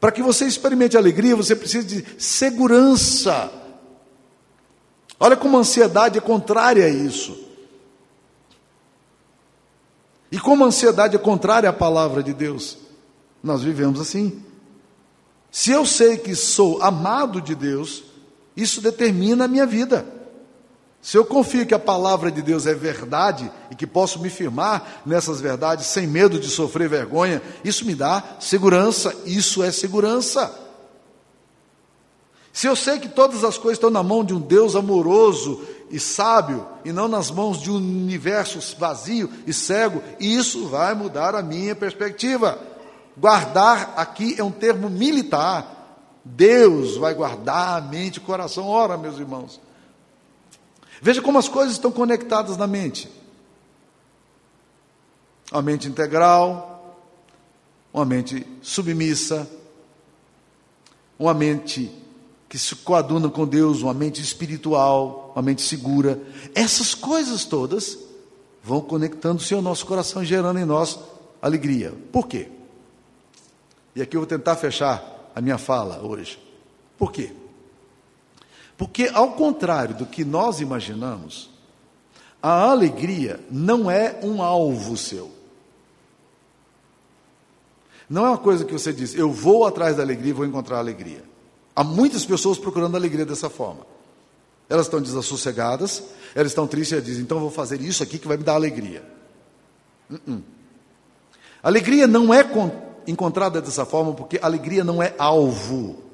Para 0.00 0.12
que 0.12 0.22
você 0.22 0.46
experimente 0.46 0.96
alegria, 0.96 1.34
você 1.34 1.56
precisa 1.56 1.86
de 1.86 2.04
segurança. 2.22 3.50
Olha 5.18 5.36
como 5.36 5.56
a 5.56 5.60
ansiedade 5.60 6.18
é 6.18 6.20
contrária 6.20 6.84
a 6.84 6.88
isso. 6.88 7.36
E 10.30 10.38
como 10.38 10.64
a 10.64 10.68
ansiedade 10.68 11.16
é 11.16 11.18
contrária 11.18 11.68
à 11.68 11.72
palavra 11.72 12.22
de 12.22 12.32
Deus, 12.32 12.78
nós 13.42 13.62
vivemos 13.62 14.00
assim. 14.00 14.42
Se 15.50 15.70
eu 15.70 15.84
sei 15.86 16.18
que 16.18 16.34
sou 16.34 16.82
amado 16.82 17.40
de 17.40 17.54
Deus, 17.54 18.04
isso 18.56 18.80
determina 18.80 19.46
a 19.46 19.48
minha 19.48 19.66
vida. 19.66 20.17
Se 21.00 21.16
eu 21.16 21.24
confio 21.24 21.64
que 21.64 21.74
a 21.74 21.78
palavra 21.78 22.30
de 22.30 22.42
Deus 22.42 22.66
é 22.66 22.74
verdade 22.74 23.50
e 23.70 23.74
que 23.74 23.86
posso 23.86 24.18
me 24.20 24.28
firmar 24.28 25.02
nessas 25.06 25.40
verdades 25.40 25.86
sem 25.86 26.06
medo 26.06 26.38
de 26.38 26.48
sofrer 26.48 26.88
vergonha, 26.88 27.40
isso 27.64 27.84
me 27.86 27.94
dá 27.94 28.22
segurança, 28.40 29.14
isso 29.24 29.62
é 29.62 29.70
segurança. 29.70 30.66
Se 32.52 32.66
eu 32.66 32.74
sei 32.74 32.98
que 32.98 33.08
todas 33.08 33.44
as 33.44 33.56
coisas 33.56 33.76
estão 33.76 33.90
na 33.90 34.02
mão 34.02 34.24
de 34.24 34.34
um 34.34 34.40
Deus 34.40 34.74
amoroso 34.74 35.62
e 35.90 36.00
sábio 36.00 36.66
e 36.84 36.92
não 36.92 37.06
nas 37.06 37.30
mãos 37.30 37.62
de 37.62 37.70
um 37.70 37.76
universo 37.76 38.58
vazio 38.76 39.30
e 39.46 39.52
cego, 39.52 40.02
isso 40.18 40.66
vai 40.66 40.92
mudar 40.92 41.36
a 41.36 41.42
minha 41.42 41.76
perspectiva. 41.76 42.58
Guardar 43.16 43.94
aqui 43.96 44.34
é 44.36 44.42
um 44.42 44.50
termo 44.50 44.90
militar. 44.90 45.76
Deus 46.24 46.96
vai 46.96 47.14
guardar 47.14 47.78
a 47.78 47.80
mente 47.80 48.16
e 48.16 48.18
o 48.18 48.22
coração. 48.22 48.66
Ora, 48.66 48.98
meus 48.98 49.18
irmãos, 49.18 49.60
Veja 51.00 51.22
como 51.22 51.38
as 51.38 51.48
coisas 51.48 51.74
estão 51.74 51.92
conectadas 51.92 52.56
na 52.56 52.66
mente. 52.66 53.08
Uma 55.50 55.62
mente 55.62 55.88
integral, 55.88 56.96
uma 57.92 58.04
mente 58.04 58.46
submissa, 58.60 59.48
uma 61.18 61.32
mente 61.32 61.90
que 62.48 62.58
se 62.58 62.74
coaduna 62.76 63.28
com 63.28 63.46
Deus, 63.46 63.82
uma 63.82 63.94
mente 63.94 64.22
espiritual, 64.22 65.32
uma 65.34 65.42
mente 65.42 65.62
segura. 65.62 66.20
Essas 66.54 66.94
coisas 66.94 67.44
todas 67.44 67.98
vão 68.62 68.80
conectando-se 68.80 69.52
ao 69.54 69.62
nosso 69.62 69.86
coração, 69.86 70.24
gerando 70.24 70.58
em 70.58 70.64
nós 70.64 70.98
alegria. 71.40 71.94
Por 72.12 72.26
quê? 72.26 72.48
E 73.94 74.02
aqui 74.02 74.16
eu 74.16 74.20
vou 74.20 74.26
tentar 74.26 74.56
fechar 74.56 75.30
a 75.34 75.40
minha 75.40 75.58
fala 75.58 76.00
hoje. 76.02 76.38
Por 76.96 77.12
quê? 77.12 77.32
Porque, 78.78 79.10
ao 79.12 79.32
contrário 79.32 79.96
do 79.96 80.06
que 80.06 80.24
nós 80.24 80.60
imaginamos, 80.60 81.50
a 82.40 82.70
alegria 82.70 83.40
não 83.50 83.90
é 83.90 84.20
um 84.22 84.40
alvo 84.40 84.96
seu. 84.96 85.32
Não 88.08 88.24
é 88.24 88.28
uma 88.28 88.38
coisa 88.38 88.64
que 88.64 88.72
você 88.72 88.92
diz, 88.92 89.14
eu 89.14 89.30
vou 89.32 89.66
atrás 89.66 89.96
da 89.96 90.02
alegria 90.04 90.30
e 90.30 90.32
vou 90.32 90.46
encontrar 90.46 90.78
alegria. 90.78 91.24
Há 91.74 91.82
muitas 91.82 92.24
pessoas 92.24 92.56
procurando 92.56 92.96
alegria 92.96 93.26
dessa 93.26 93.50
forma. 93.50 93.84
Elas 94.68 94.86
estão 94.86 95.02
desassossegadas, 95.02 96.04
elas 96.34 96.52
estão 96.52 96.66
tristes 96.66 96.98
e 96.98 97.02
dizem, 97.02 97.22
então 97.22 97.40
vou 97.40 97.50
fazer 97.50 97.80
isso 97.80 98.02
aqui 98.02 98.16
que 98.16 98.28
vai 98.28 98.36
me 98.36 98.44
dar 98.44 98.54
alegria. 98.54 99.02
Uh 100.08 100.14
-uh. 100.14 100.42
Alegria 101.62 102.06
não 102.06 102.32
é 102.32 102.44
encontrada 103.08 103.60
dessa 103.60 103.84
forma 103.84 104.14
porque 104.14 104.38
alegria 104.40 104.84
não 104.84 105.02
é 105.02 105.14
alvo. 105.18 106.07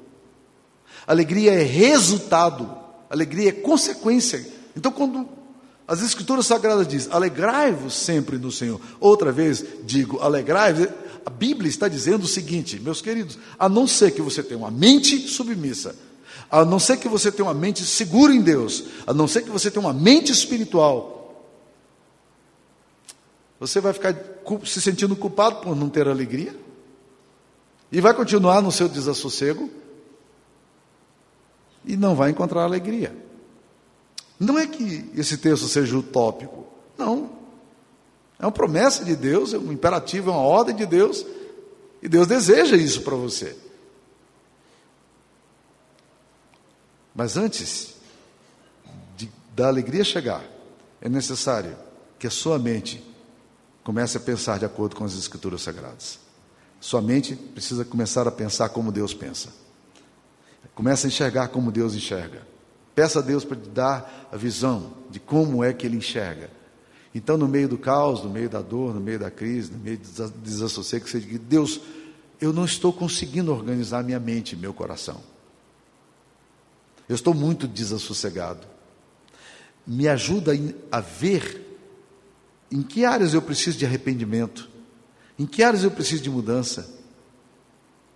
Alegria 1.07 1.53
é 1.53 1.63
resultado, 1.63 2.69
alegria 3.09 3.49
é 3.49 3.51
consequência. 3.51 4.45
Então, 4.75 4.91
quando 4.91 5.27
as 5.87 6.01
Escrituras 6.01 6.47
Sagradas 6.47 6.87
dizem, 6.87 7.11
alegrai-vos 7.13 7.93
sempre 7.93 8.37
no 8.37 8.51
Senhor, 8.51 8.81
outra 8.99 9.31
vez 9.31 9.63
digo, 9.83 10.19
alegrai-vos, 10.19 10.87
a 11.25 11.29
Bíblia 11.29 11.69
está 11.69 11.87
dizendo 11.87 12.23
o 12.23 12.27
seguinte, 12.27 12.79
meus 12.79 13.01
queridos, 13.01 13.37
a 13.57 13.69
não 13.69 13.87
ser 13.87 14.11
que 14.11 14.21
você 14.21 14.41
tenha 14.41 14.57
uma 14.57 14.71
mente 14.71 15.27
submissa, 15.27 15.95
a 16.49 16.65
não 16.65 16.79
ser 16.79 16.97
que 16.97 17.07
você 17.07 17.31
tenha 17.31 17.47
uma 17.47 17.53
mente 17.53 17.83
segura 17.83 18.33
em 18.33 18.41
Deus, 18.41 18.83
a 19.05 19.13
não 19.13 19.27
ser 19.27 19.43
que 19.43 19.49
você 19.49 19.69
tenha 19.69 19.85
uma 19.85 19.93
mente 19.93 20.31
espiritual, 20.31 21.15
você 23.59 23.79
vai 23.79 23.93
ficar 23.93 24.15
se 24.65 24.81
sentindo 24.81 25.15
culpado 25.15 25.61
por 25.61 25.75
não 25.75 25.89
ter 25.89 26.07
alegria 26.07 26.55
e 27.91 28.01
vai 28.01 28.13
continuar 28.13 28.61
no 28.61 28.71
seu 28.71 28.89
desassossego 28.89 29.69
e 31.85 31.95
não 31.95 32.15
vai 32.15 32.31
encontrar 32.31 32.63
alegria. 32.63 33.15
Não 34.39 34.57
é 34.57 34.67
que 34.67 35.09
esse 35.15 35.37
texto 35.37 35.67
seja 35.67 35.97
utópico, 35.97 36.65
não. 36.97 37.29
É 38.37 38.45
uma 38.45 38.51
promessa 38.51 39.05
de 39.05 39.15
Deus, 39.15 39.53
é 39.53 39.57
um 39.57 39.71
imperativo, 39.71 40.29
é 40.29 40.33
uma 40.33 40.41
ordem 40.41 40.75
de 40.75 40.85
Deus, 40.85 41.25
e 42.01 42.09
Deus 42.09 42.27
deseja 42.27 42.75
isso 42.75 43.01
para 43.01 43.15
você. 43.15 43.55
Mas 47.15 47.37
antes 47.37 47.93
de, 49.15 49.31
da 49.55 49.67
alegria 49.67 50.03
chegar, 50.03 50.43
é 51.01 51.07
necessário 51.07 51.77
que 52.19 52.27
a 52.27 52.31
sua 52.31 52.59
mente 52.59 53.01
comece 53.83 54.17
a 54.17 54.19
pensar 54.19 54.59
de 54.59 54.65
acordo 54.65 54.95
com 54.95 55.05
as 55.05 55.17
Escrituras 55.17 55.61
Sagradas. 55.61 56.19
Sua 56.81 57.01
mente 57.01 57.35
precisa 57.35 57.85
começar 57.85 58.27
a 58.27 58.31
pensar 58.31 58.69
como 58.69 58.91
Deus 58.91 59.13
pensa. 59.13 59.49
Começa 60.75 61.07
a 61.07 61.09
enxergar 61.09 61.47
como 61.47 61.71
Deus 61.71 61.95
enxerga. 61.95 62.45
Peça 62.93 63.19
a 63.19 63.21
Deus 63.21 63.45
para 63.45 63.57
te 63.57 63.69
dar 63.69 64.27
a 64.31 64.37
visão 64.37 64.93
de 65.09 65.19
como 65.19 65.63
é 65.63 65.73
que 65.73 65.87
Ele 65.87 65.97
enxerga. 65.97 66.49
Então, 67.13 67.37
no 67.37 67.47
meio 67.47 67.69
do 67.69 67.77
caos, 67.77 68.21
no 68.21 68.29
meio 68.29 68.49
da 68.49 68.61
dor, 68.61 68.93
no 68.93 68.99
meio 68.99 69.17
da 69.17 69.31
crise, 69.31 69.71
no 69.71 69.79
meio 69.79 69.97
do 69.97 70.29
desassossego, 70.41 71.07
você 71.07 71.19
diga: 71.19 71.39
Deus, 71.39 71.79
eu 72.41 72.51
não 72.51 72.65
estou 72.65 72.91
conseguindo 72.91 73.53
organizar 73.53 74.03
minha 74.03 74.19
mente 74.19 74.51
e 74.51 74.57
meu 74.57 74.73
coração. 74.73 75.21
Eu 77.07 77.15
estou 77.15 77.33
muito 77.33 77.67
desassossegado. 77.67 78.67
Me 79.87 80.07
ajuda 80.07 80.51
a 80.91 80.99
ver 80.99 81.61
em 82.69 82.81
que 82.81 83.05
áreas 83.05 83.33
eu 83.33 83.41
preciso 83.41 83.77
de 83.77 83.85
arrependimento, 83.85 84.69
em 85.37 85.45
que 85.45 85.63
áreas 85.63 85.83
eu 85.83 85.91
preciso 85.91 86.23
de 86.23 86.29
mudança, 86.29 86.89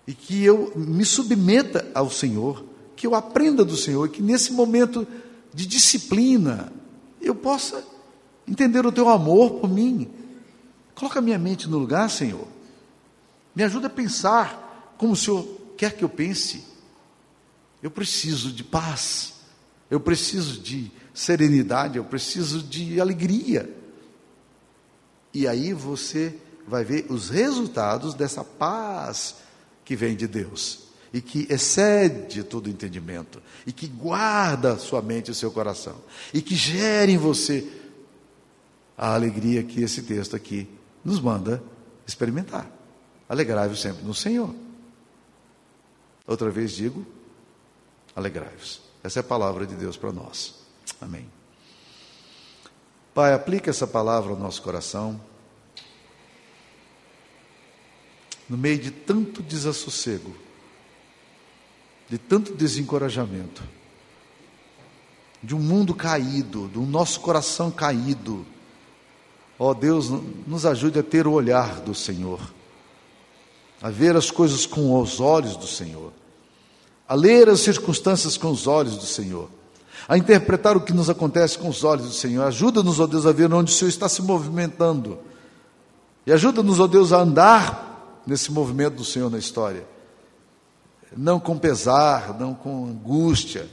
e 0.10 0.14
que 0.16 0.44
eu 0.44 0.74
me 0.76 1.06
submeta 1.06 1.88
ao 1.94 2.10
Senhor, 2.10 2.66
que 2.96 3.06
eu 3.06 3.14
aprenda 3.14 3.64
do 3.64 3.78
Senhor, 3.78 4.08
e 4.08 4.10
que 4.10 4.24
nesse 4.24 4.52
momento 4.52 5.08
de 5.54 5.68
disciplina 5.68 6.74
eu 7.22 7.36
possa 7.36 7.86
entender 8.48 8.84
o 8.88 8.92
teu 8.92 9.08
amor 9.08 9.60
por 9.60 9.70
mim. 9.70 10.10
Coloca 10.96 11.22
minha 11.22 11.38
mente 11.38 11.70
no 11.70 11.78
lugar, 11.78 12.10
Senhor. 12.10 12.48
Me 13.54 13.62
ajuda 13.62 13.86
a 13.86 13.92
pensar 13.92 14.96
como 14.98 15.14
o 15.14 15.16
Senhor 15.16 15.48
quer 15.78 15.96
que 15.96 16.04
eu 16.04 16.10
pense. 16.10 16.66
Eu 17.80 17.92
preciso 17.92 18.52
de 18.52 18.64
paz, 18.64 19.36
eu 19.92 20.00
preciso 20.00 20.60
de 20.60 20.92
serenidade, 21.14 22.00
eu 22.00 22.04
preciso 22.04 22.64
de 22.64 23.00
alegria. 23.00 23.72
E 25.32 25.48
aí 25.48 25.72
você 25.72 26.36
vai 26.68 26.84
ver 26.84 27.06
os 27.12 27.30
resultados 27.30 28.16
dessa 28.16 28.44
paz 28.44 29.36
que 29.90 29.96
vem 29.96 30.16
de 30.16 30.28
Deus 30.28 30.82
e 31.12 31.20
que 31.20 31.48
excede 31.50 32.44
todo 32.44 32.70
entendimento 32.70 33.42
e 33.66 33.74
que 33.74 33.88
guarda 33.88 34.78
sua 34.78 35.02
mente 35.02 35.32
e 35.32 35.34
seu 35.34 35.50
coração 35.50 35.96
e 36.32 36.44
que 36.44 36.54
gere 36.54 37.12
em 37.12 37.18
você 37.18 37.68
a 38.96 39.16
alegria 39.16 39.64
que 39.64 39.82
esse 39.82 40.04
texto 40.04 40.36
aqui 40.36 40.70
nos 41.04 41.20
manda 41.20 41.64
experimentar. 42.06 42.70
Alegrai-vos 43.28 43.82
sempre 43.82 44.06
no 44.06 44.14
Senhor. 44.14 44.54
Outra 46.28 46.52
vez 46.52 46.74
digo, 46.74 47.04
alegrai-vos. 48.16 48.82
Essa 49.04 49.18
é 49.18 49.22
a 49.22 49.24
palavra 49.24 49.66
de 49.66 49.74
Deus 49.74 49.98
para 49.98 50.12
nós. 50.12 50.54
Amém. 51.02 51.28
Pai, 53.12 53.34
aplica 53.34 53.72
essa 53.72 53.88
palavra 53.88 54.34
ao 54.34 54.38
nosso 54.38 54.62
coração. 54.62 55.20
No 58.50 58.58
meio 58.58 58.80
de 58.80 58.90
tanto 58.90 59.44
desassossego, 59.44 60.36
de 62.10 62.18
tanto 62.18 62.54
desencorajamento, 62.54 63.62
de 65.42 65.56
um 65.56 65.60
mundo 65.60 65.94
caído, 65.94 66.68
do 66.68 66.82
nosso 66.82 67.20
coração 67.22 67.72
caído. 67.72 68.46
Ó 69.58 69.70
oh, 69.70 69.74
Deus, 69.74 70.10
nos 70.48 70.66
ajude 70.66 71.00
a 71.00 71.04
ter 71.04 71.28
o 71.28 71.32
olhar 71.32 71.80
do 71.82 71.94
Senhor, 71.94 72.40
a 73.82 73.90
ver 73.90 74.16
as 74.16 74.32
coisas 74.32 74.66
com 74.66 75.00
os 75.00 75.20
olhos 75.20 75.56
do 75.56 75.68
Senhor, 75.68 76.12
a 77.08 77.14
ler 77.14 77.50
as 77.50 77.62
circunstâncias 77.62 78.38
com 78.38 78.52
os 78.52 78.68
olhos 78.68 78.98
do 78.98 79.06
Senhor, 79.06 79.50
a 80.08 80.18
interpretar 80.18 80.76
o 80.76 80.82
que 80.82 80.94
nos 80.94 81.10
acontece 81.10 81.58
com 81.58 81.70
os 81.70 81.84
olhos 81.84 82.08
do 82.08 82.14
Senhor. 82.14 82.44
Ajuda-nos, 82.46 83.00
ó 83.00 83.04
oh 83.04 83.08
Deus, 83.08 83.26
a 83.26 83.32
ver 83.32 83.54
onde 83.54 83.72
o 83.72 83.76
Senhor 83.76 83.90
está 83.90 84.10
se 84.10 84.22
movimentando. 84.22 85.20
E 86.26 86.32
ajuda-nos, 86.32 86.80
ó 86.80 86.84
oh 86.84 86.88
Deus, 86.88 87.14
a 87.14 87.20
andar 87.20 87.89
nesse 88.26 88.52
movimento 88.52 88.96
do 88.96 89.06
Senhor 89.06 89.30
na 89.30 89.38
história. 89.38 89.86
Não 91.16 91.40
com 91.40 91.58
pesar, 91.58 92.38
não 92.40 92.54
com 92.54 92.86
angústia, 92.86 93.68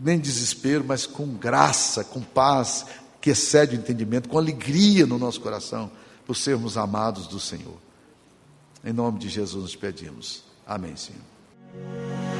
nem 0.00 0.18
desespero, 0.18 0.84
mas 0.84 1.06
com 1.06 1.26
graça, 1.28 2.02
com 2.02 2.20
paz, 2.20 2.86
que 3.20 3.30
excede 3.30 3.76
o 3.76 3.78
entendimento, 3.78 4.28
com 4.28 4.36
alegria 4.36 5.06
no 5.06 5.18
nosso 5.18 5.40
coração, 5.40 5.90
por 6.26 6.36
sermos 6.36 6.76
amados 6.76 7.26
do 7.26 7.38
Senhor. 7.38 7.76
Em 8.84 8.92
nome 8.92 9.18
de 9.18 9.28
Jesus 9.28 9.62
nos 9.62 9.76
pedimos. 9.76 10.42
Amém, 10.66 10.96
Senhor. 10.96 12.33